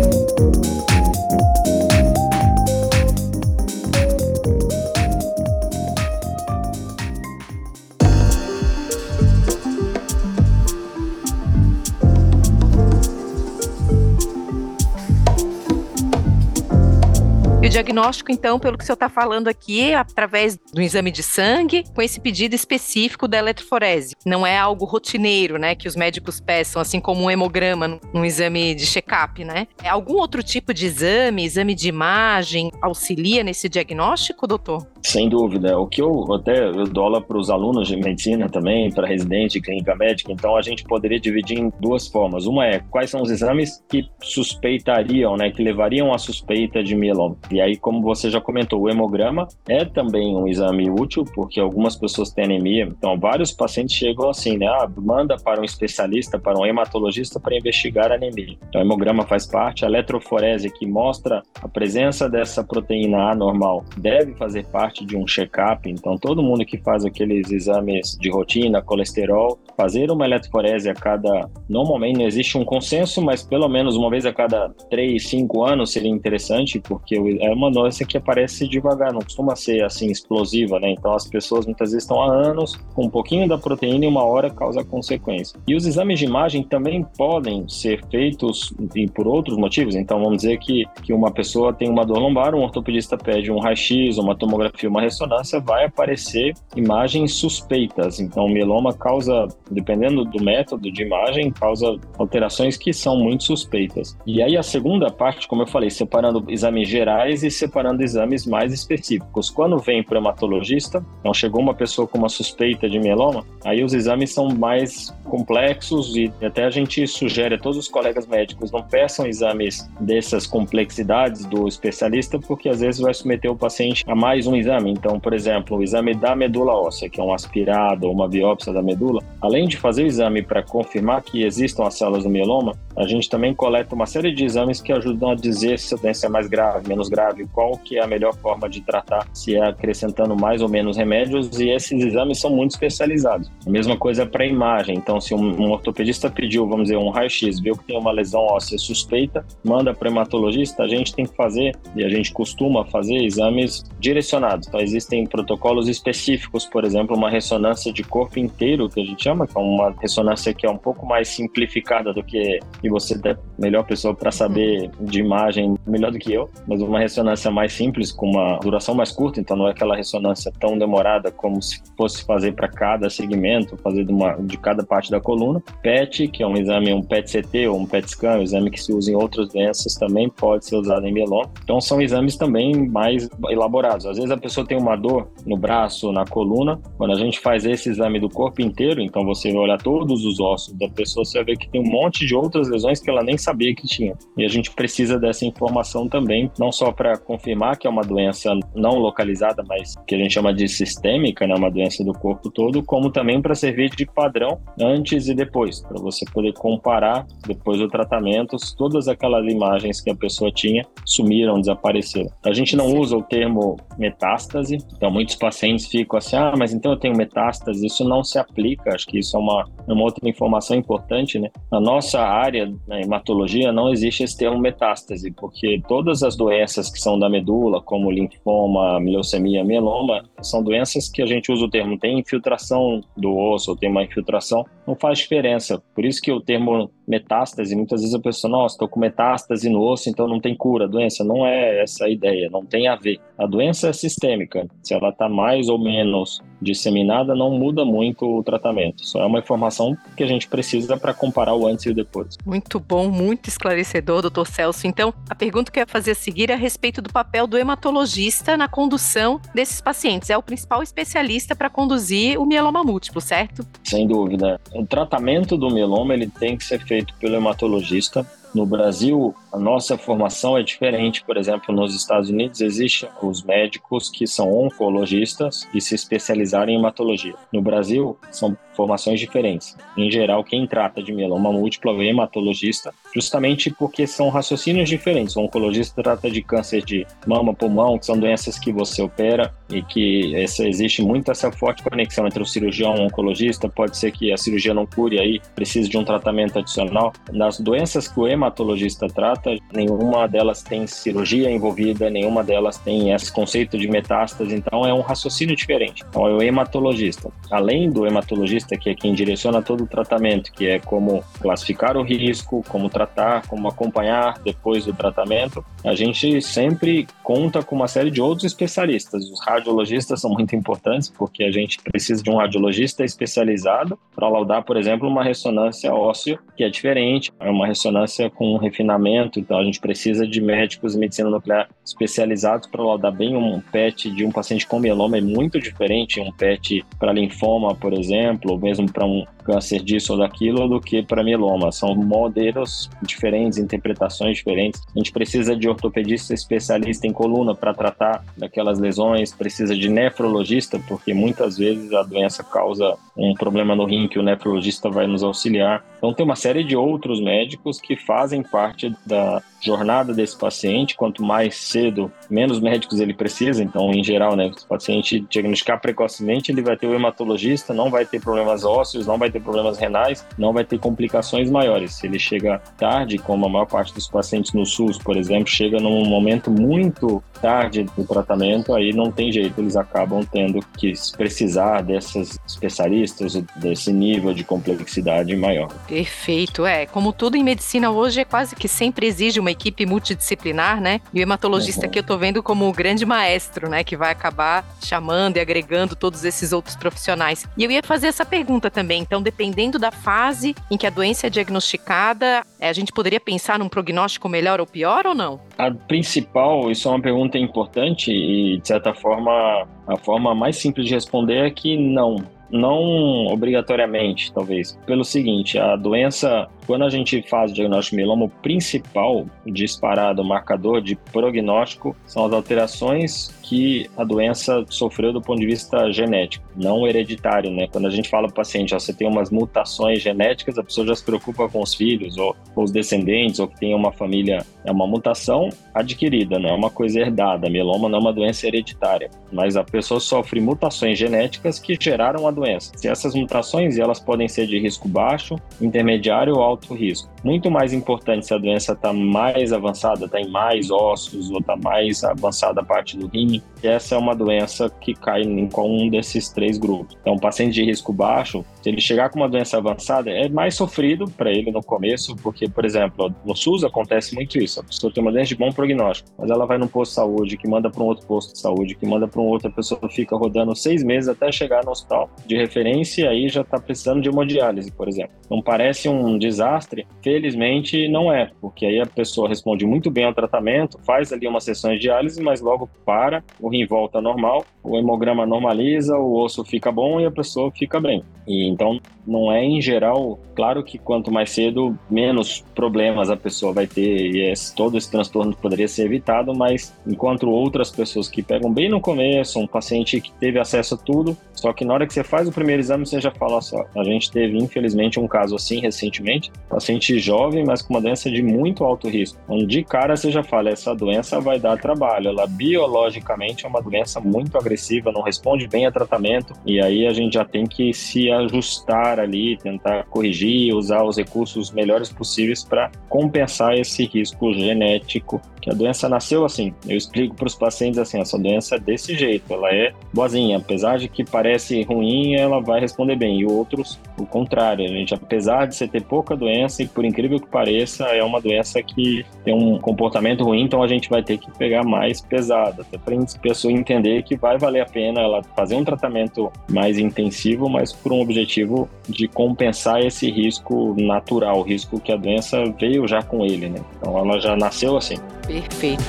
Diagnóstico, 17.70 18.32
então, 18.32 18.58
pelo 18.58 18.76
que 18.76 18.82
o 18.82 18.86
senhor 18.86 18.94
está 18.94 19.08
falando 19.08 19.46
aqui, 19.46 19.94
através 19.94 20.58
do 20.74 20.82
exame 20.82 21.12
de 21.12 21.22
sangue, 21.22 21.84
com 21.94 22.02
esse 22.02 22.20
pedido 22.20 22.54
específico 22.54 23.28
da 23.28 23.38
eletroforese. 23.38 24.16
Não 24.26 24.44
é 24.44 24.58
algo 24.58 24.84
rotineiro, 24.84 25.56
né, 25.56 25.76
que 25.76 25.86
os 25.86 25.94
médicos 25.94 26.40
peçam, 26.40 26.82
assim 26.82 27.00
como 27.00 27.22
um 27.22 27.30
hemograma 27.30 28.00
num 28.12 28.24
exame 28.24 28.74
de 28.74 28.84
check-up, 28.86 29.44
né? 29.44 29.68
É 29.82 29.88
algum 29.88 30.14
outro 30.14 30.42
tipo 30.42 30.74
de 30.74 30.86
exame, 30.86 31.44
exame 31.44 31.74
de 31.74 31.88
imagem, 31.88 32.72
auxilia 32.82 33.44
nesse 33.44 33.68
diagnóstico, 33.68 34.48
doutor? 34.48 34.84
Sem 35.02 35.28
dúvida. 35.28 35.78
O 35.78 35.86
que 35.86 36.02
eu 36.02 36.34
até 36.34 36.68
eu 36.68 36.84
dou 36.84 37.04
aula 37.04 37.22
para 37.22 37.38
os 37.38 37.50
alunos 37.50 37.86
de 37.88 37.96
medicina 37.96 38.48
também, 38.48 38.90
para 38.90 39.06
residente 39.06 39.54
de 39.54 39.60
clínica 39.60 39.94
médica, 39.94 40.32
então 40.32 40.56
a 40.56 40.62
gente 40.62 40.82
poderia 40.84 41.20
dividir 41.20 41.58
em 41.58 41.72
duas 41.80 42.08
formas. 42.08 42.46
Uma 42.46 42.66
é 42.66 42.80
quais 42.90 43.10
são 43.10 43.22
os 43.22 43.30
exames 43.30 43.82
que 43.88 44.08
suspeitariam, 44.20 45.36
né, 45.36 45.50
que 45.50 45.62
levariam 45.62 46.12
à 46.12 46.18
suspeita 46.18 46.82
de 46.82 46.96
mieloma. 46.96 47.36
E 47.50 47.59
aí, 47.60 47.76
como 47.76 48.02
você 48.02 48.30
já 48.30 48.40
comentou, 48.40 48.80
o 48.80 48.88
hemograma 48.88 49.48
é 49.68 49.84
também 49.84 50.36
um 50.36 50.46
exame 50.46 50.90
útil, 50.90 51.24
porque 51.34 51.60
algumas 51.60 51.96
pessoas 51.96 52.30
têm 52.30 52.44
anemia. 52.44 52.84
Então, 52.84 53.18
vários 53.18 53.52
pacientes 53.52 53.94
chegam 53.94 54.28
assim, 54.28 54.56
né, 54.56 54.66
ah, 54.66 54.88
manda 54.96 55.36
para 55.36 55.60
um 55.60 55.64
especialista, 55.64 56.38
para 56.38 56.58
um 56.58 56.66
hematologista 56.66 57.38
para 57.40 57.56
investigar 57.56 58.12
a 58.12 58.14
anemia. 58.14 58.56
Então, 58.68 58.80
o 58.80 58.84
hemograma 58.84 59.26
faz 59.26 59.46
parte, 59.46 59.84
a 59.84 59.88
eletroforese 59.88 60.70
que 60.70 60.86
mostra 60.86 61.42
a 61.60 61.68
presença 61.68 62.28
dessa 62.28 62.62
proteína 62.64 63.30
A 63.30 63.34
normal 63.34 63.84
deve 63.96 64.34
fazer 64.34 64.66
parte 64.66 65.04
de 65.04 65.16
um 65.16 65.26
check-up. 65.26 65.88
Então, 65.88 66.16
todo 66.16 66.42
mundo 66.42 66.64
que 66.64 66.78
faz 66.78 67.04
aqueles 67.04 67.50
exames 67.50 68.16
de 68.18 68.30
rotina, 68.30 68.82
colesterol, 68.82 69.58
fazer 69.76 70.10
uma 70.10 70.24
eletroforese 70.24 70.88
a 70.88 70.94
cada. 70.94 71.48
Normalmente 71.68 72.18
não 72.18 72.26
existe 72.26 72.56
um 72.58 72.64
consenso, 72.64 73.22
mas 73.22 73.42
pelo 73.42 73.68
menos 73.68 73.96
uma 73.96 74.10
vez 74.10 74.26
a 74.26 74.32
cada 74.32 74.68
3, 74.90 75.22
5 75.28 75.64
anos 75.64 75.92
seria 75.92 76.10
interessante, 76.10 76.80
porque 76.80 77.18
é 77.50 77.54
uma 77.54 77.70
doença 77.70 78.04
que 78.04 78.16
aparece 78.16 78.68
devagar, 78.68 79.12
não 79.12 79.20
costuma 79.20 79.56
ser 79.56 79.84
assim 79.84 80.10
explosiva, 80.10 80.78
né? 80.78 80.90
Então, 80.90 81.14
as 81.14 81.26
pessoas 81.26 81.66
muitas 81.66 81.90
vezes 81.90 82.04
estão 82.04 82.22
há 82.22 82.32
anos 82.32 82.76
com 82.94 83.04
um 83.04 83.10
pouquinho 83.10 83.48
da 83.48 83.58
proteína 83.58 84.04
e 84.04 84.08
uma 84.08 84.24
hora 84.24 84.50
causa 84.50 84.84
consequência. 84.84 85.58
E 85.66 85.74
os 85.74 85.86
exames 85.86 86.18
de 86.18 86.24
imagem 86.24 86.62
também 86.62 87.04
podem 87.16 87.68
ser 87.68 88.04
feitos 88.10 88.72
e 88.94 89.08
por 89.08 89.26
outros 89.26 89.56
motivos. 89.56 89.94
Então, 89.94 90.22
vamos 90.22 90.38
dizer 90.38 90.58
que, 90.58 90.84
que 91.02 91.12
uma 91.12 91.30
pessoa 91.30 91.72
tem 91.72 91.88
uma 91.88 92.04
dor 92.04 92.18
lombar, 92.18 92.54
um 92.54 92.62
ortopedista 92.62 93.16
pede 93.16 93.50
um 93.50 93.58
raio-x, 93.58 94.18
uma 94.18 94.34
tomografia 94.34 94.88
uma 94.88 95.00
ressonância, 95.00 95.60
vai 95.60 95.86
aparecer 95.86 96.54
imagens 96.76 97.34
suspeitas. 97.34 98.20
Então, 98.20 98.44
o 98.44 98.48
mieloma 98.48 98.92
causa, 98.92 99.48
dependendo 99.70 100.24
do 100.24 100.42
método 100.42 100.90
de 100.90 101.02
imagem, 101.02 101.50
causa 101.50 101.96
alterações 102.18 102.76
que 102.76 102.92
são 102.92 103.16
muito 103.16 103.44
suspeitas. 103.44 104.16
E 104.26 104.42
aí, 104.42 104.56
a 104.56 104.62
segunda 104.62 105.10
parte, 105.10 105.48
como 105.48 105.62
eu 105.62 105.66
falei, 105.66 105.90
separando 105.90 106.44
exames 106.48 106.88
gerais 106.88 107.39
e 107.42 107.50
separando 107.50 108.02
exames 108.02 108.46
mais 108.46 108.72
específicos. 108.72 109.50
Quando 109.50 109.78
vem 109.78 110.02
para 110.02 110.18
o 110.18 110.22
hematologista, 110.22 111.04
então 111.20 111.34
chegou 111.34 111.60
uma 111.60 111.74
pessoa 111.74 112.06
com 112.06 112.18
uma 112.18 112.28
suspeita 112.28 112.88
de 112.88 112.98
mieloma, 112.98 113.44
aí 113.64 113.82
os 113.84 113.92
exames 113.92 114.32
são 114.32 114.48
mais 114.48 115.14
complexos 115.24 116.16
e 116.16 116.32
até 116.42 116.64
a 116.64 116.70
gente 116.70 117.06
sugere 117.06 117.54
a 117.54 117.58
todos 117.58 117.78
os 117.78 117.88
colegas 117.88 118.26
médicos 118.26 118.70
não 118.70 118.82
peçam 118.82 119.26
exames 119.26 119.88
dessas 120.00 120.46
complexidades 120.46 121.44
do 121.46 121.68
especialista, 121.68 122.38
porque 122.38 122.68
às 122.68 122.80
vezes 122.80 123.00
vai 123.00 123.14
submeter 123.14 123.50
o 123.50 123.56
paciente 123.56 124.04
a 124.06 124.14
mais 124.14 124.46
um 124.46 124.56
exame. 124.56 124.90
Então, 124.90 125.20
por 125.20 125.32
exemplo, 125.32 125.78
o 125.78 125.82
exame 125.82 126.14
da 126.14 126.34
medula 126.34 126.72
óssea, 126.72 127.08
que 127.08 127.20
é 127.20 127.22
um 127.22 127.32
aspirado 127.32 128.06
ou 128.06 128.12
uma 128.12 128.28
biópsia 128.28 128.72
da 128.72 128.82
medula, 128.82 129.22
além 129.40 129.66
de 129.66 129.76
fazer 129.76 130.04
o 130.04 130.06
exame 130.06 130.42
para 130.42 130.62
confirmar 130.62 131.22
que 131.22 131.44
existam 131.44 131.84
as 131.84 131.94
células 131.94 132.24
do 132.24 132.30
mieloma, 132.30 132.74
a 132.96 133.06
gente 133.06 133.28
também 133.30 133.54
coleta 133.54 133.94
uma 133.94 134.06
série 134.06 134.32
de 134.32 134.44
exames 134.44 134.80
que 134.80 134.92
ajudam 134.92 135.30
a 135.30 135.34
dizer 135.34 135.78
se 135.78 135.94
a 135.94 135.96
doença 135.96 136.26
é 136.26 136.28
mais 136.28 136.48
grave, 136.48 136.88
menos 136.88 137.08
grave, 137.08 137.29
qual 137.52 137.76
que 137.76 137.98
é 137.98 138.02
a 138.02 138.06
melhor 138.06 138.34
forma 138.36 138.68
de 138.68 138.80
tratar, 138.80 139.26
se 139.32 139.54
é 139.54 139.64
acrescentando 139.64 140.36
mais 140.36 140.62
ou 140.62 140.68
menos 140.68 140.96
remédios, 140.96 141.58
e 141.58 141.70
esses 141.70 142.04
exames 142.04 142.40
são 142.40 142.50
muito 142.50 142.72
especializados. 142.72 143.50
A 143.66 143.70
mesma 143.70 143.96
coisa 143.96 144.26
para 144.26 144.44
imagem. 144.46 144.96
Então, 144.96 145.20
se 145.20 145.34
um, 145.34 145.62
um, 145.62 145.70
ortopedista 145.70 146.30
pediu, 146.30 146.66
vamos 146.66 146.84
dizer, 146.84 146.96
um 146.96 147.10
raio-x, 147.10 147.60
viu 147.60 147.76
que 147.76 147.84
tem 147.84 147.98
uma 147.98 148.12
lesão 148.12 148.40
óssea 148.40 148.78
suspeita, 148.78 149.44
manda 149.64 149.94
para 149.94 150.08
o 150.08 150.12
hematologista, 150.12 150.82
a 150.82 150.88
gente 150.88 151.14
tem 151.14 151.26
que 151.26 151.34
fazer, 151.36 151.76
e 151.94 152.04
a 152.04 152.08
gente 152.08 152.32
costuma 152.32 152.84
fazer 152.86 153.16
exames 153.24 153.84
direcionados. 153.98 154.68
Então, 154.68 154.80
existem 154.80 155.26
protocolos 155.26 155.88
específicos, 155.88 156.66
por 156.66 156.84
exemplo, 156.84 157.16
uma 157.16 157.30
ressonância 157.30 157.92
de 157.92 158.02
corpo 158.02 158.38
inteiro, 158.38 158.88
que 158.88 159.00
a 159.00 159.04
gente 159.04 159.22
chama, 159.22 159.46
que 159.46 159.56
é 159.56 159.60
uma 159.60 159.94
ressonância 160.00 160.52
que 160.52 160.66
é 160.66 160.70
um 160.70 160.78
pouco 160.78 161.06
mais 161.06 161.28
simplificada 161.28 162.12
do 162.12 162.22
que, 162.22 162.60
e 162.82 162.88
você 162.88 163.18
é 163.24 163.30
a 163.32 163.36
melhor 163.58 163.84
pessoa 163.84 164.14
para 164.14 164.30
saber 164.30 164.90
de 165.00 165.20
imagem, 165.20 165.76
melhor 165.86 166.10
do 166.10 166.18
que 166.18 166.32
eu, 166.32 166.50
mas 166.66 166.80
uma 166.80 166.98
ressonância 166.98 167.19
mais 167.50 167.72
simples, 167.72 168.12
com 168.12 168.30
uma 168.30 168.58
duração 168.58 168.94
mais 168.94 169.12
curta, 169.12 169.40
então 169.40 169.56
não 169.56 169.68
é 169.68 169.70
aquela 169.70 169.96
ressonância 169.96 170.52
tão 170.58 170.78
demorada 170.78 171.30
como 171.30 171.60
se 171.62 171.80
fosse 171.96 172.24
fazer 172.24 172.52
para 172.54 172.68
cada 172.68 173.08
segmento, 173.10 173.76
fazer 173.78 174.04
de, 174.04 174.12
uma, 174.12 174.34
de 174.34 174.56
cada 174.56 174.84
parte 174.84 175.10
da 175.10 175.20
coluna. 175.20 175.62
PET, 175.82 176.28
que 176.28 176.42
é 176.42 176.46
um 176.46 176.56
exame, 176.56 176.92
um 176.92 177.02
PET-CT 177.02 177.68
ou 177.68 177.78
um 177.78 177.86
PET-scan, 177.86 178.38
um 178.38 178.42
exame 178.42 178.70
que 178.70 178.82
se 178.82 178.92
usa 178.92 179.10
em 179.10 179.14
outras 179.14 179.48
doenças, 179.48 179.94
também 179.94 180.28
pode 180.28 180.66
ser 180.66 180.76
usado 180.76 181.06
em 181.06 181.12
mieloma. 181.12 181.50
Então 181.62 181.80
são 181.80 182.00
exames 182.00 182.36
também 182.36 182.88
mais 182.88 183.28
elaborados. 183.48 184.06
Às 184.06 184.16
vezes 184.16 184.30
a 184.30 184.36
pessoa 184.36 184.66
tem 184.66 184.78
uma 184.78 184.96
dor 184.96 185.28
no 185.46 185.56
braço, 185.56 186.12
na 186.12 186.24
coluna. 186.24 186.80
Quando 186.96 187.12
a 187.12 187.16
gente 187.16 187.40
faz 187.40 187.64
esse 187.64 187.90
exame 187.90 188.18
do 188.18 188.28
corpo 188.28 188.62
inteiro, 188.62 189.00
então 189.00 189.24
você 189.24 189.52
vai 189.52 189.62
olhar 189.62 189.78
todos 189.78 190.24
os 190.24 190.40
ossos 190.40 190.74
da 190.74 190.88
pessoa, 190.88 191.24
você 191.24 191.38
vai 191.38 191.44
ver 191.44 191.56
que 191.58 191.70
tem 191.70 191.80
um 191.80 191.90
monte 191.90 192.26
de 192.26 192.34
outras 192.34 192.68
lesões 192.68 193.00
que 193.00 193.10
ela 193.10 193.22
nem 193.22 193.36
sabia 193.36 193.74
que 193.74 193.86
tinha. 193.86 194.14
E 194.36 194.44
a 194.44 194.48
gente 194.48 194.70
precisa 194.70 195.18
dessa 195.18 195.44
informação 195.44 196.08
também, 196.08 196.50
não 196.58 196.72
só 196.72 196.92
para 196.92 197.09
confirmar 197.18 197.76
que 197.76 197.86
é 197.86 197.90
uma 197.90 198.02
doença 198.02 198.52
não 198.74 198.98
localizada, 198.98 199.62
mas 199.66 199.94
que 200.06 200.14
a 200.14 200.18
gente 200.18 200.32
chama 200.32 200.52
de 200.52 200.68
sistêmica, 200.68 201.46
né, 201.46 201.54
uma 201.54 201.70
doença 201.70 202.04
do 202.04 202.12
corpo 202.12 202.50
todo, 202.50 202.82
como 202.82 203.10
também 203.10 203.40
para 203.40 203.54
servir 203.54 203.90
de 203.90 204.06
padrão 204.06 204.60
antes 204.80 205.28
e 205.28 205.34
depois, 205.34 205.80
para 205.80 206.00
você 206.00 206.24
poder 206.32 206.52
comparar 206.54 207.26
depois 207.46 207.78
do 207.78 207.88
tratamento, 207.88 208.56
todas 208.76 209.08
aquelas 209.08 209.46
imagens 209.50 210.00
que 210.00 210.10
a 210.10 210.14
pessoa 210.14 210.50
tinha 210.52 210.84
sumiram, 211.04 211.60
desapareceram. 211.60 212.30
A 212.44 212.52
gente 212.52 212.76
não 212.76 212.86
usa 212.96 213.16
o 213.16 213.22
termo 213.22 213.76
metástase, 213.98 214.78
então, 214.96 215.10
muitos 215.10 215.34
pacientes 215.34 215.86
ficam 215.86 216.18
assim, 216.18 216.36
ah, 216.36 216.54
mas 216.56 216.72
então 216.72 216.92
eu 216.92 216.98
tenho 216.98 217.16
metástase. 217.16 217.84
Isso 217.84 218.04
não 218.04 218.22
se 218.22 218.38
aplica, 218.38 218.94
acho 218.94 219.06
que 219.06 219.18
isso 219.18 219.36
é 219.36 219.40
uma, 219.40 219.68
uma 219.86 220.02
outra 220.02 220.28
informação 220.28 220.76
importante, 220.76 221.38
né? 221.38 221.50
Na 221.70 221.80
nossa 221.80 222.20
área, 222.20 222.72
na 222.86 223.00
hematologia, 223.00 223.72
não 223.72 223.90
existe 223.90 224.22
esse 224.22 224.36
termo 224.36 224.58
metástase, 224.58 225.30
porque 225.32 225.80
todas 225.88 226.22
as 226.22 226.36
doenças 226.36 226.90
que 226.90 226.99
são 227.00 227.18
da 227.18 227.28
medula, 227.28 227.80
como 227.80 228.10
linfoma, 228.10 228.98
leucemia, 228.98 229.64
mieloma, 229.64 230.24
são 230.42 230.62
doenças 230.62 231.08
que 231.08 231.22
a 231.22 231.26
gente 231.26 231.50
usa 231.50 231.64
o 231.64 231.70
termo 231.70 231.98
tem 231.98 232.18
infiltração 232.18 233.02
do 233.16 233.36
osso 233.36 233.70
ou 233.70 233.76
tem 233.76 233.90
uma 233.90 234.04
infiltração, 234.04 234.64
não 234.90 234.96
faz 234.96 235.18
diferença. 235.18 235.80
Por 235.94 236.04
isso 236.04 236.20
que 236.20 236.32
o 236.32 236.40
termo 236.40 236.90
metástase, 237.06 237.74
muitas 237.74 238.00
vezes 238.00 238.14
a 238.14 238.20
pessoa, 238.20 238.50
nossa, 238.50 238.74
estou 238.74 238.88
com 238.88 239.00
metástase 239.00 239.68
no 239.68 239.80
osso, 239.80 240.08
então 240.08 240.28
não 240.28 240.40
tem 240.40 240.54
cura. 240.54 240.84
A 240.84 240.88
doença 240.88 241.24
não 241.24 241.46
é 241.46 241.82
essa 241.82 242.04
a 242.04 242.08
ideia, 242.08 242.48
não 242.50 242.64
tem 242.64 242.86
a 242.86 242.96
ver. 242.96 243.18
A 243.36 243.46
doença 243.46 243.88
é 243.88 243.92
sistêmica. 243.92 244.68
Se 244.82 244.94
ela 244.94 245.08
está 245.08 245.28
mais 245.28 245.68
ou 245.68 245.78
menos 245.78 246.40
disseminada, 246.62 247.34
não 247.34 247.50
muda 247.50 247.84
muito 247.84 248.24
o 248.26 248.42
tratamento. 248.42 249.04
Só 249.04 249.22
é 249.22 249.26
uma 249.26 249.38
informação 249.38 249.96
que 250.16 250.22
a 250.22 250.26
gente 250.26 250.46
precisa 250.46 250.96
para 250.96 251.14
comparar 251.14 251.54
o 251.54 251.66
antes 251.66 251.86
e 251.86 251.90
o 251.90 251.94
depois. 251.94 252.36
Muito 252.44 252.78
bom, 252.78 253.08
muito 253.08 253.48
esclarecedor, 253.48 254.22
doutor 254.22 254.46
Celso. 254.46 254.86
Então, 254.86 255.12
a 255.28 255.34
pergunta 255.34 255.72
que 255.72 255.78
eu 255.78 255.82
ia 255.82 255.86
fazer 255.86 256.12
a 256.12 256.14
seguir 256.14 256.50
é 256.50 256.54
a 256.54 256.56
respeito 256.56 257.00
do 257.00 257.10
papel 257.10 257.46
do 257.46 257.56
hematologista 257.56 258.56
na 258.56 258.68
condução 258.68 259.40
desses 259.54 259.80
pacientes. 259.80 260.30
É 260.30 260.36
o 260.36 260.42
principal 260.42 260.82
especialista 260.82 261.56
para 261.56 261.70
conduzir 261.70 262.38
o 262.38 262.46
mieloma 262.46 262.84
múltiplo, 262.84 263.20
certo? 263.20 263.66
Sem 263.82 264.06
dúvida. 264.06 264.60
O 264.80 264.86
tratamento 264.86 265.58
do 265.58 265.68
mieloma 265.68 266.14
ele 266.14 266.26
tem 266.26 266.56
que 266.56 266.64
ser 266.64 266.80
feito 266.80 267.12
pelo 267.20 267.36
hematologista 267.36 268.26
no 268.54 268.64
Brasil, 268.64 269.34
a 269.52 269.58
nossa 269.58 269.98
formação 269.98 270.56
é 270.56 270.62
diferente. 270.62 271.22
Por 271.22 271.36
exemplo, 271.36 271.74
nos 271.74 271.94
Estados 271.94 272.30
Unidos 272.30 272.62
existem 272.62 273.06
os 273.22 273.42
médicos 273.42 274.08
que 274.08 274.26
são 274.26 274.50
oncologistas 274.50 275.68
e 275.74 275.82
se 275.82 275.94
especializaram 275.94 276.72
em 276.72 276.78
hematologia. 276.78 277.34
No 277.52 277.60
Brasil, 277.60 278.16
são 278.30 278.56
formações 278.80 279.20
diferentes. 279.20 279.76
Em 279.94 280.10
geral, 280.10 280.42
quem 280.42 280.66
trata 280.66 281.02
de 281.02 281.12
mieloma 281.12 281.52
múltiplo 281.52 281.90
é 281.90 281.94
o 281.94 282.02
hematologista, 282.02 282.94
justamente 283.14 283.70
porque 283.70 284.06
são 284.06 284.30
raciocínios 284.30 284.88
diferentes. 284.88 285.36
O 285.36 285.42
oncologista 285.42 286.02
trata 286.02 286.30
de 286.30 286.42
câncer 286.42 286.82
de 286.82 287.06
mama, 287.26 287.52
pulmão, 287.52 287.98
que 287.98 288.06
são 288.06 288.18
doenças 288.18 288.58
que 288.58 288.72
você 288.72 289.02
opera 289.02 289.52
e 289.68 289.82
que 289.82 290.34
essa, 290.34 290.66
existe 290.66 291.02
muito 291.02 291.30
essa 291.30 291.52
forte 291.52 291.82
conexão 291.82 292.26
entre 292.26 292.42
o 292.42 292.46
cirurgião 292.46 292.96
e 292.96 293.00
o 293.00 293.02
oncologista. 293.02 293.68
Pode 293.68 293.98
ser 293.98 294.12
que 294.12 294.32
a 294.32 294.38
cirurgia 294.38 294.72
não 294.72 294.86
cure 294.86 295.20
aí, 295.20 295.42
precise 295.54 295.86
de 295.86 295.98
um 295.98 296.04
tratamento 296.04 296.58
adicional. 296.58 297.12
Nas 297.30 297.60
doenças 297.60 298.08
que 298.08 298.18
o 298.18 298.26
hematologista 298.26 299.08
trata, 299.08 299.58
nenhuma 299.74 300.26
delas 300.26 300.62
tem 300.62 300.86
cirurgia 300.86 301.50
envolvida, 301.50 302.08
nenhuma 302.08 302.42
delas 302.42 302.78
tem 302.78 303.12
esse 303.12 303.30
conceito 303.30 303.76
de 303.76 303.86
metástase, 303.88 304.54
então 304.54 304.86
é 304.86 304.94
um 304.94 305.02
raciocínio 305.02 305.54
diferente. 305.54 306.02
Então 306.08 306.26
é 306.26 306.32
o 306.32 306.42
hematologista. 306.42 307.30
Além 307.50 307.90
do 307.90 308.06
hematologista, 308.06 308.69
que 308.76 308.90
é 308.90 308.94
quem 308.94 309.14
direciona 309.14 309.62
todo 309.62 309.84
o 309.84 309.86
tratamento, 309.86 310.52
que 310.52 310.66
é 310.66 310.78
como 310.78 311.22
classificar 311.40 311.96
o 311.96 312.02
risco, 312.02 312.64
como 312.68 312.88
tratar, 312.88 313.46
como 313.46 313.68
acompanhar 313.68 314.38
depois 314.44 314.84
do 314.84 314.92
tratamento, 314.92 315.64
a 315.84 315.94
gente 315.94 316.40
sempre 316.42 317.06
conta 317.22 317.62
com 317.62 317.76
uma 317.76 317.88
série 317.88 318.10
de 318.10 318.20
outros 318.20 318.44
especialistas. 318.44 319.24
Os 319.30 319.40
radiologistas 319.44 320.20
são 320.20 320.30
muito 320.30 320.54
importantes 320.54 321.08
porque 321.08 321.44
a 321.44 321.50
gente 321.50 321.78
precisa 321.82 322.22
de 322.22 322.30
um 322.30 322.36
radiologista 322.36 323.04
especializado 323.04 323.98
para 324.14 324.28
laudar, 324.28 324.64
por 324.64 324.76
exemplo, 324.76 325.08
uma 325.08 325.22
ressonância 325.24 325.92
óssea, 325.94 326.38
que 326.56 326.64
é 326.64 326.68
diferente, 326.68 327.32
é 327.40 327.48
uma 327.48 327.66
ressonância 327.66 328.28
com 328.30 328.56
refinamento, 328.56 329.38
então 329.38 329.58
a 329.58 329.64
gente 329.64 329.80
precisa 329.80 330.26
de 330.26 330.40
médicos 330.40 330.92
de 330.92 330.98
medicina 330.98 331.30
nuclear 331.30 331.68
especializados 331.84 332.68
para 332.68 332.82
laudar 332.82 333.12
bem 333.12 333.36
um 333.36 333.60
PET 333.60 334.10
de 334.10 334.24
um 334.24 334.30
paciente 334.30 334.66
com 334.66 334.78
mieloma, 334.78 335.18
é 335.18 335.20
muito 335.20 335.58
diferente 335.58 336.20
um 336.20 336.32
PET 336.32 336.84
para 336.98 337.12
linfoma, 337.12 337.74
por 337.74 337.92
exemplo, 337.92 338.58
mesmo 338.60 338.90
para 338.90 339.04
um 339.04 339.24
câncer 339.44 339.82
disso 339.82 340.12
ou 340.12 340.18
daquilo, 340.18 340.68
do 340.68 340.80
que 340.80 341.02
para 341.02 341.24
mieloma. 341.24 341.72
São 341.72 341.94
modelos 341.94 342.90
diferentes, 343.02 343.58
interpretações 343.58 344.36
diferentes. 344.36 344.82
A 344.94 344.98
gente 344.98 345.12
precisa 345.12 345.56
de 345.56 345.68
ortopedista 345.68 346.34
especialista 346.34 347.06
em 347.06 347.12
coluna 347.12 347.54
para 347.54 347.74
tratar 347.74 348.24
daquelas 348.36 348.78
lesões, 348.78 349.32
precisa 349.32 349.74
de 349.74 349.88
nefrologista, 349.88 350.80
porque 350.86 351.12
muitas 351.14 351.56
vezes 351.56 351.92
a 351.92 352.02
doença 352.02 352.44
causa 352.44 352.96
um 353.16 353.34
problema 353.34 353.74
no 353.74 353.84
rim 353.84 354.08
que 354.08 354.18
o 354.18 354.22
nefrologista 354.22 354.88
vai 354.88 355.06
nos 355.06 355.22
auxiliar. 355.22 355.84
Então 356.00 356.14
tem 356.14 356.24
uma 356.24 356.34
série 356.34 356.64
de 356.64 356.74
outros 356.74 357.20
médicos 357.20 357.78
que 357.78 357.94
fazem 357.94 358.42
parte 358.42 358.90
da 359.04 359.42
jornada 359.60 360.14
desse 360.14 360.36
paciente. 360.36 360.96
Quanto 360.96 361.22
mais 361.22 361.54
cedo, 361.56 362.10
menos 362.30 362.58
médicos 362.58 363.00
ele 363.00 363.12
precisa. 363.12 363.62
Então, 363.62 363.90
em 363.92 364.02
geral, 364.02 364.34
né, 364.34 364.50
se 364.56 364.64
o 364.64 364.66
paciente 364.68 365.20
diagnosticar 365.28 365.78
precocemente, 365.78 366.50
ele 366.50 366.62
vai 366.62 366.74
ter 366.74 366.86
o 366.86 366.94
hematologista, 366.94 367.74
não 367.74 367.90
vai 367.90 368.06
ter 368.06 368.18
problemas 368.18 368.64
ósseos, 368.64 369.06
não 369.06 369.18
vai 369.18 369.30
ter 369.30 369.40
problemas 369.40 369.76
renais, 369.78 370.26
não 370.38 370.54
vai 370.54 370.64
ter 370.64 370.78
complicações 370.78 371.50
maiores. 371.50 371.92
Se 371.92 372.06
ele 372.06 372.18
chega 372.18 372.62
tarde, 372.78 373.18
como 373.18 373.44
a 373.44 373.48
maior 373.50 373.66
parte 373.66 373.92
dos 373.92 374.08
pacientes 374.08 374.54
no 374.54 374.64
SUS, 374.64 374.96
por 374.96 375.18
exemplo, 375.18 375.48
chega 375.48 375.78
num 375.78 376.06
momento 376.06 376.50
muito 376.50 377.22
tarde 377.40 377.84
do 377.96 378.04
tratamento, 378.04 378.74
aí 378.74 378.92
não 378.92 379.10
tem 379.10 379.32
jeito, 379.32 379.60
eles 379.60 379.76
acabam 379.76 380.24
tendo 380.24 380.60
que 380.76 380.92
precisar 381.16 381.82
dessas 381.82 382.38
especialistas, 382.46 383.34
desse 383.56 383.92
nível 383.92 384.32
de 384.32 384.44
complexidade 384.44 385.34
maior. 385.36 385.68
Perfeito, 385.86 386.66
é. 386.66 386.86
Como 386.86 387.12
tudo 387.12 387.36
em 387.36 387.44
medicina 387.44 387.90
hoje 387.90 388.20
é 388.20 388.24
quase 388.24 388.54
que 388.54 388.68
sempre 388.68 389.06
exige 389.06 389.40
uma 389.40 389.50
equipe 389.50 389.86
multidisciplinar, 389.86 390.80
né? 390.80 391.00
E 391.12 391.20
o 391.20 391.22
hematologista 391.22 391.86
uhum. 391.86 391.92
que 391.92 391.98
eu 391.98 392.02
tô 392.02 392.16
vendo 392.18 392.42
como 392.42 392.68
o 392.68 392.72
grande 392.72 393.04
maestro, 393.06 393.68
né? 393.68 393.82
Que 393.84 393.96
vai 393.96 394.10
acabar 394.12 394.64
chamando 394.82 395.36
e 395.36 395.40
agregando 395.40 395.96
todos 395.96 396.24
esses 396.24 396.52
outros 396.52 396.76
profissionais. 396.76 397.46
E 397.56 397.64
eu 397.64 397.70
ia 397.70 397.82
fazer 397.82 398.08
essa 398.08 398.24
pergunta 398.24 398.70
também. 398.70 399.02
Então, 399.02 399.22
dependendo 399.22 399.78
da 399.78 399.90
fase 399.90 400.54
em 400.70 400.76
que 400.76 400.86
a 400.86 400.90
doença 400.90 401.26
é 401.26 401.30
diagnosticada, 401.30 402.42
a 402.68 402.72
gente 402.72 402.92
poderia 402.92 403.20
pensar 403.20 403.58
num 403.58 403.68
prognóstico 403.68 404.28
melhor 404.28 404.60
ou 404.60 404.66
pior 404.66 405.06
ou 405.06 405.14
não? 405.14 405.40
A 405.56 405.70
principal, 405.70 406.70
isso 406.70 406.88
é 406.88 406.90
uma 406.90 407.00
pergunta 407.00 407.38
importante 407.38 408.10
e, 408.12 408.58
de 408.58 408.68
certa 408.68 408.92
forma, 408.92 409.66
a 409.86 409.96
forma 409.96 410.34
mais 410.34 410.56
simples 410.56 410.86
de 410.86 410.94
responder 410.94 411.46
é 411.46 411.50
que 411.50 411.76
não 411.76 412.16
não 412.50 413.26
obrigatoriamente, 413.26 414.32
talvez. 414.32 414.76
Pelo 414.84 415.04
seguinte, 415.04 415.56
a 415.56 415.76
doença, 415.76 416.48
quando 416.70 416.84
a 416.84 416.88
gente 416.88 417.20
faz 417.28 417.50
o 417.50 417.54
diagnóstico 417.54 417.96
de 417.96 418.02
mieloma, 418.02 418.26
o 418.26 418.28
principal 418.28 419.26
disparado 419.44 420.22
marcador 420.24 420.80
de 420.80 420.94
prognóstico 420.94 421.96
são 422.06 422.26
as 422.26 422.32
alterações 422.32 423.34
que 423.42 423.90
a 423.96 424.04
doença 424.04 424.64
sofreu 424.68 425.12
do 425.12 425.20
ponto 425.20 425.40
de 425.40 425.46
vista 425.46 425.90
genético, 425.90 426.46
não 426.54 426.86
hereditário, 426.86 427.50
né? 427.50 427.66
Quando 427.66 427.88
a 427.88 427.90
gente 427.90 428.08
fala 428.08 428.28
para 428.28 428.34
o 428.34 428.36
paciente, 428.36 428.72
ó, 428.72 428.78
você 428.78 428.92
tem 428.92 429.08
umas 429.08 429.28
mutações 429.28 430.00
genéticas, 430.00 430.56
a 430.56 430.62
pessoa 430.62 430.86
já 430.86 430.94
se 430.94 431.04
preocupa 431.04 431.48
com 431.48 431.60
os 431.60 431.74
filhos 431.74 432.16
ou 432.16 432.36
com 432.54 432.62
os 432.62 432.70
descendentes, 432.70 433.40
ou 433.40 433.48
que 433.48 433.58
tem 433.58 433.74
uma 433.74 433.90
família, 433.90 434.46
é 434.64 434.70
uma 434.70 434.86
mutação 434.86 435.48
adquirida, 435.74 436.38
não 436.38 436.50
é 436.50 436.52
uma 436.52 436.70
coisa 436.70 437.00
herdada. 437.00 437.50
Mieloma 437.50 437.88
não 437.88 437.98
é 437.98 438.00
uma 438.00 438.12
doença 438.12 438.46
hereditária, 438.46 439.10
mas 439.32 439.56
a 439.56 439.64
pessoa 439.64 439.98
sofre 439.98 440.40
mutações 440.40 440.96
genéticas 440.96 441.58
que 441.58 441.76
geraram 441.80 442.28
a 442.28 442.30
doença. 442.30 442.70
Se 442.76 442.86
essas 442.86 443.16
mutações, 443.16 443.76
elas 443.76 443.98
podem 443.98 444.28
ser 444.28 444.46
de 444.46 444.60
risco 444.60 444.86
baixo, 444.86 445.34
intermediário 445.60 446.36
ou 446.36 446.42
alto 446.42 446.59
risco. 446.74 447.08
Muito 447.24 447.50
mais 447.50 447.72
importante 447.72 448.26
se 448.26 448.34
a 448.34 448.38
doença 448.38 448.72
está 448.72 448.92
mais 448.92 449.52
avançada, 449.52 450.06
está 450.06 450.20
em 450.20 450.30
mais 450.30 450.70
ossos 450.70 451.30
ou 451.30 451.38
está 451.38 451.56
mais 451.56 452.02
avançada 452.04 452.60
a 452.60 452.64
parte 452.64 452.96
do 452.96 453.06
rim, 453.06 453.42
essa 453.66 453.94
é 453.94 453.98
uma 453.98 454.14
doença 454.14 454.70
que 454.80 454.94
cai 454.94 455.22
em 455.22 455.48
qual 455.48 455.68
um 455.68 455.88
desses 455.88 456.28
três 456.28 456.58
grupos. 456.58 456.96
Então, 457.00 457.16
paciente 457.16 457.54
de 457.54 457.64
risco 457.64 457.92
baixo, 457.92 458.44
se 458.62 458.68
ele 458.68 458.80
chegar 458.80 459.10
com 459.10 459.18
uma 459.18 459.28
doença 459.28 459.56
avançada, 459.56 460.10
é 460.10 460.28
mais 460.28 460.54
sofrido 460.54 461.06
para 461.10 461.30
ele 461.30 461.50
no 461.50 461.62
começo, 461.62 462.14
porque, 462.16 462.48
por 462.48 462.64
exemplo, 462.64 463.12
no 463.24 463.34
SUS 463.34 463.64
acontece 463.64 464.14
muito 464.14 464.38
isso. 464.38 464.60
A 464.60 464.64
pessoa 464.64 464.92
tem 464.92 465.02
uma 465.02 465.12
doença 465.12 465.28
de 465.28 465.36
bom 465.36 465.50
prognóstico, 465.50 466.10
mas 466.18 466.30
ela 466.30 466.46
vai 466.46 466.58
num 466.58 466.68
posto 466.68 466.90
de 466.92 466.96
saúde, 466.96 467.36
que 467.36 467.48
manda 467.48 467.70
para 467.70 467.82
um 467.82 467.86
outro 467.86 468.06
posto 468.06 468.32
de 468.32 468.40
saúde, 468.40 468.74
que 468.74 468.86
manda 468.86 469.06
para 469.06 469.20
um 469.20 469.26
outro, 469.26 469.48
a 469.48 469.52
pessoa 469.52 469.80
fica 469.88 470.16
rodando 470.16 470.54
seis 470.54 470.82
meses 470.82 471.08
até 471.08 471.30
chegar 471.32 471.64
no 471.64 471.70
hospital 471.70 472.10
de 472.26 472.36
referência 472.36 473.04
e 473.04 473.08
aí 473.08 473.28
já 473.28 473.42
está 473.42 473.58
precisando 473.58 474.00
de 474.00 474.08
hemodiálise, 474.08 474.70
por 474.70 474.88
exemplo. 474.88 475.12
Não 475.30 475.42
parece 475.42 475.88
um 475.88 476.18
desastre? 476.18 476.86
Felizmente 477.02 477.88
não 477.88 478.12
é, 478.12 478.30
porque 478.40 478.66
aí 478.66 478.80
a 478.80 478.86
pessoa 478.86 479.28
responde 479.28 479.66
muito 479.66 479.90
bem 479.90 480.04
ao 480.04 480.14
tratamento, 480.14 480.78
faz 480.84 481.12
ali 481.12 481.26
uma 481.26 481.40
sessão 481.40 481.72
de 481.72 481.78
diálise, 481.78 482.22
mas 482.22 482.40
logo 482.40 482.68
para, 482.84 483.22
o 483.40 483.49
rim 483.50 483.66
volta 483.66 484.00
normal, 484.00 484.44
o 484.62 484.78
hemograma 484.78 485.26
normaliza, 485.26 485.96
o 485.96 486.16
osso 486.22 486.44
fica 486.44 486.70
bom 486.70 487.00
e 487.00 487.06
a 487.06 487.10
pessoa 487.10 487.50
fica 487.50 487.80
bem. 487.80 488.02
E 488.26 488.48
então 488.48 488.80
não 489.06 489.32
é 489.32 489.42
em 489.44 489.60
geral, 489.60 490.20
claro 490.36 490.62
que 490.62 490.78
quanto 490.78 491.10
mais 491.10 491.30
cedo, 491.30 491.76
menos 491.90 492.44
problemas 492.54 493.10
a 493.10 493.16
pessoa 493.16 493.52
vai 493.52 493.66
ter 493.66 494.14
e 494.14 494.30
esse, 494.30 494.54
todo 494.54 494.76
esse 494.76 494.90
transtorno 494.90 495.34
poderia 495.34 495.66
ser 495.66 495.86
evitado, 495.86 496.34
mas 496.34 496.72
enquanto 496.86 497.28
outras 497.28 497.70
pessoas 497.70 498.08
que 498.08 498.22
pegam 498.22 498.52
bem 498.52 498.68
no 498.68 498.80
começo, 498.80 499.40
um 499.40 499.46
paciente 499.46 500.00
que 500.00 500.12
teve 500.12 500.38
acesso 500.38 500.74
a 500.74 500.78
tudo, 500.78 501.16
só 501.32 501.52
que 501.52 501.64
na 501.64 501.74
hora 501.74 501.86
que 501.86 501.94
você 501.94 502.04
faz 502.04 502.28
o 502.28 502.32
primeiro 502.32 502.60
exame, 502.60 502.86
você 502.86 503.00
já 503.00 503.10
fala 503.10 503.40
só, 503.40 503.64
a 503.74 503.82
gente 503.82 504.12
teve 504.12 504.36
infelizmente 504.38 505.00
um 505.00 505.08
caso 505.08 505.34
assim 505.34 505.60
recentemente, 505.60 506.30
paciente 506.48 506.98
jovem, 507.00 507.44
mas 507.44 507.62
com 507.62 507.74
uma 507.74 507.80
doença 507.80 508.10
de 508.10 508.22
muito 508.22 508.64
alto 508.64 508.88
risco, 508.88 509.18
onde 509.28 509.46
de 509.46 509.64
cara 509.64 509.96
você 509.96 510.10
já 510.10 510.22
fala, 510.22 510.50
essa 510.50 510.74
doença 510.74 511.20
vai 511.20 511.40
dar 511.40 511.58
trabalho, 511.58 512.08
ela 512.08 512.26
biologicamente 512.26 513.39
é 513.46 513.48
uma 513.48 513.62
doença 513.62 514.00
muito 514.00 514.36
agressiva, 514.36 514.92
não 514.92 515.02
responde 515.02 515.46
bem 515.46 515.66
a 515.66 515.72
tratamento, 515.72 516.34
e 516.46 516.60
aí 516.60 516.86
a 516.86 516.92
gente 516.92 517.14
já 517.14 517.24
tem 517.24 517.46
que 517.46 517.72
se 517.72 518.10
ajustar 518.10 518.98
ali, 518.98 519.36
tentar 519.36 519.84
corrigir, 519.84 520.54
usar 520.54 520.82
os 520.82 520.96
recursos 520.96 521.50
melhores 521.50 521.92
possíveis 521.92 522.44
para 522.44 522.70
compensar 522.88 523.56
esse 523.56 523.84
risco 523.86 524.32
genético 524.32 525.20
que 525.40 525.50
a 525.50 525.54
doença 525.54 525.88
nasceu 525.88 526.24
assim. 526.24 526.54
Eu 526.66 526.76
explico 526.76 527.14
para 527.14 527.26
os 527.26 527.34
pacientes 527.34 527.78
assim, 527.78 528.00
essa 528.00 528.18
doença 528.18 528.56
é 528.56 528.58
desse 528.58 528.96
jeito, 528.96 529.32
ela 529.32 529.52
é 529.52 529.72
boazinha, 529.92 530.36
apesar 530.36 530.78
de 530.78 530.88
que 530.88 531.04
parece 531.04 531.62
ruim, 531.62 532.14
ela 532.14 532.40
vai 532.40 532.60
responder 532.60 532.96
bem. 532.96 533.20
E 533.20 533.26
outros, 533.26 533.78
o 533.98 534.06
contrário, 534.06 534.64
a 534.64 534.68
gente, 534.68 534.94
apesar 534.94 535.46
de 535.46 535.56
você 535.56 535.66
ter 535.66 535.82
pouca 535.82 536.16
doença 536.16 536.62
e 536.62 536.68
por 536.68 536.84
incrível 536.84 537.18
que 537.18 537.26
pareça, 537.26 537.84
é 537.86 538.02
uma 538.02 538.20
doença 538.20 538.62
que 538.62 539.04
tem 539.24 539.34
um 539.34 539.58
comportamento 539.58 540.24
ruim, 540.24 540.42
então 540.42 540.62
a 540.62 540.68
gente 540.68 540.88
vai 540.88 541.02
ter 541.02 541.18
que 541.18 541.30
pegar 541.32 541.64
mais 541.64 542.00
pesado, 542.00 542.62
até 542.62 542.78
para 542.78 542.94
a 542.94 543.18
pessoa 543.20 543.52
entender 543.52 544.02
que 544.02 544.16
vai 544.16 544.38
valer 544.38 544.60
a 544.60 544.66
pena 544.66 545.00
ela 545.00 545.22
fazer 545.36 545.54
um 545.56 545.64
tratamento 545.64 546.30
mais 546.48 546.78
intensivo, 546.78 547.48
mas 547.48 547.72
por 547.72 547.92
um 547.92 548.00
objetivo 548.00 548.68
de 548.88 549.08
compensar 549.08 549.80
esse 549.80 550.10
risco 550.10 550.74
natural, 550.78 551.38
o 551.38 551.42
risco 551.42 551.80
que 551.80 551.92
a 551.92 551.96
doença 551.96 552.44
veio 552.58 552.86
já 552.86 553.02
com 553.02 553.24
ele, 553.24 553.48
né? 553.48 553.60
Então 553.78 553.96
ela 553.98 554.20
já 554.20 554.36
nasceu 554.36 554.76
assim. 554.76 554.96
Perfeito. 555.30 555.84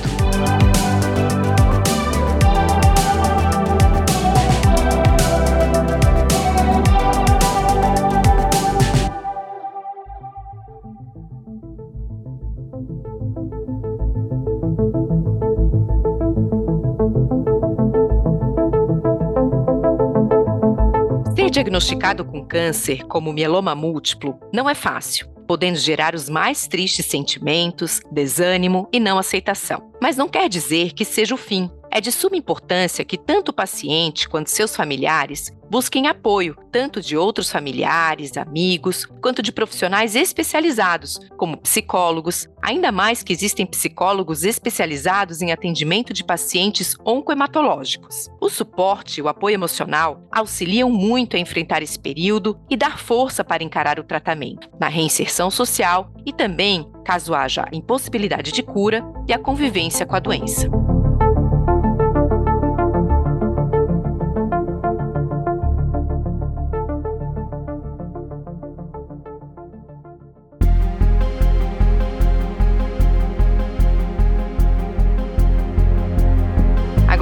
Ser 21.34 21.50
diagnosticado 21.50 22.24
com 22.24 22.46
câncer, 22.46 23.04
como 23.08 23.32
mieloma 23.32 23.74
múltiplo, 23.74 24.38
não 24.52 24.70
é 24.70 24.74
fácil 24.76 25.31
podendo 25.52 25.76
gerar 25.76 26.14
os 26.14 26.30
mais 26.30 26.66
tristes 26.66 27.04
sentimentos, 27.04 28.00
desânimo 28.10 28.88
e 28.90 28.98
não 28.98 29.18
aceitação. 29.18 29.92
Mas 30.00 30.16
não 30.16 30.26
quer 30.26 30.48
dizer 30.48 30.94
que 30.94 31.04
seja 31.04 31.34
o 31.34 31.36
fim. 31.36 31.70
É 31.94 32.00
de 32.00 32.10
suma 32.10 32.38
importância 32.38 33.04
que 33.04 33.18
tanto 33.18 33.50
o 33.50 33.52
paciente 33.52 34.26
quanto 34.26 34.48
seus 34.48 34.74
familiares 34.74 35.52
busquem 35.70 36.06
apoio, 36.06 36.56
tanto 36.70 37.02
de 37.02 37.18
outros 37.18 37.50
familiares, 37.50 38.34
amigos, 38.38 39.04
quanto 39.20 39.42
de 39.42 39.52
profissionais 39.52 40.16
especializados, 40.16 41.18
como 41.36 41.58
psicólogos, 41.58 42.48
ainda 42.62 42.90
mais 42.90 43.22
que 43.22 43.32
existem 43.32 43.66
psicólogos 43.66 44.42
especializados 44.42 45.42
em 45.42 45.52
atendimento 45.52 46.14
de 46.14 46.24
pacientes 46.24 46.94
oncohematológicos. 47.04 48.30
O 48.40 48.48
suporte 48.48 49.18
e 49.18 49.22
o 49.22 49.28
apoio 49.28 49.54
emocional 49.54 50.26
auxiliam 50.32 50.88
muito 50.88 51.36
a 51.36 51.40
enfrentar 51.40 51.82
esse 51.82 51.98
período 51.98 52.58
e 52.70 52.76
dar 52.76 52.98
força 52.98 53.44
para 53.44 53.62
encarar 53.62 53.98
o 53.98 54.04
tratamento, 54.04 54.70
na 54.80 54.88
reinserção 54.88 55.50
social 55.50 56.10
e 56.24 56.32
também 56.32 56.90
caso 57.04 57.34
haja 57.34 57.66
impossibilidade 57.70 58.50
de 58.50 58.62
cura 58.62 59.04
e 59.28 59.32
a 59.32 59.38
convivência 59.38 60.06
com 60.06 60.16
a 60.16 60.20
doença. 60.20 60.70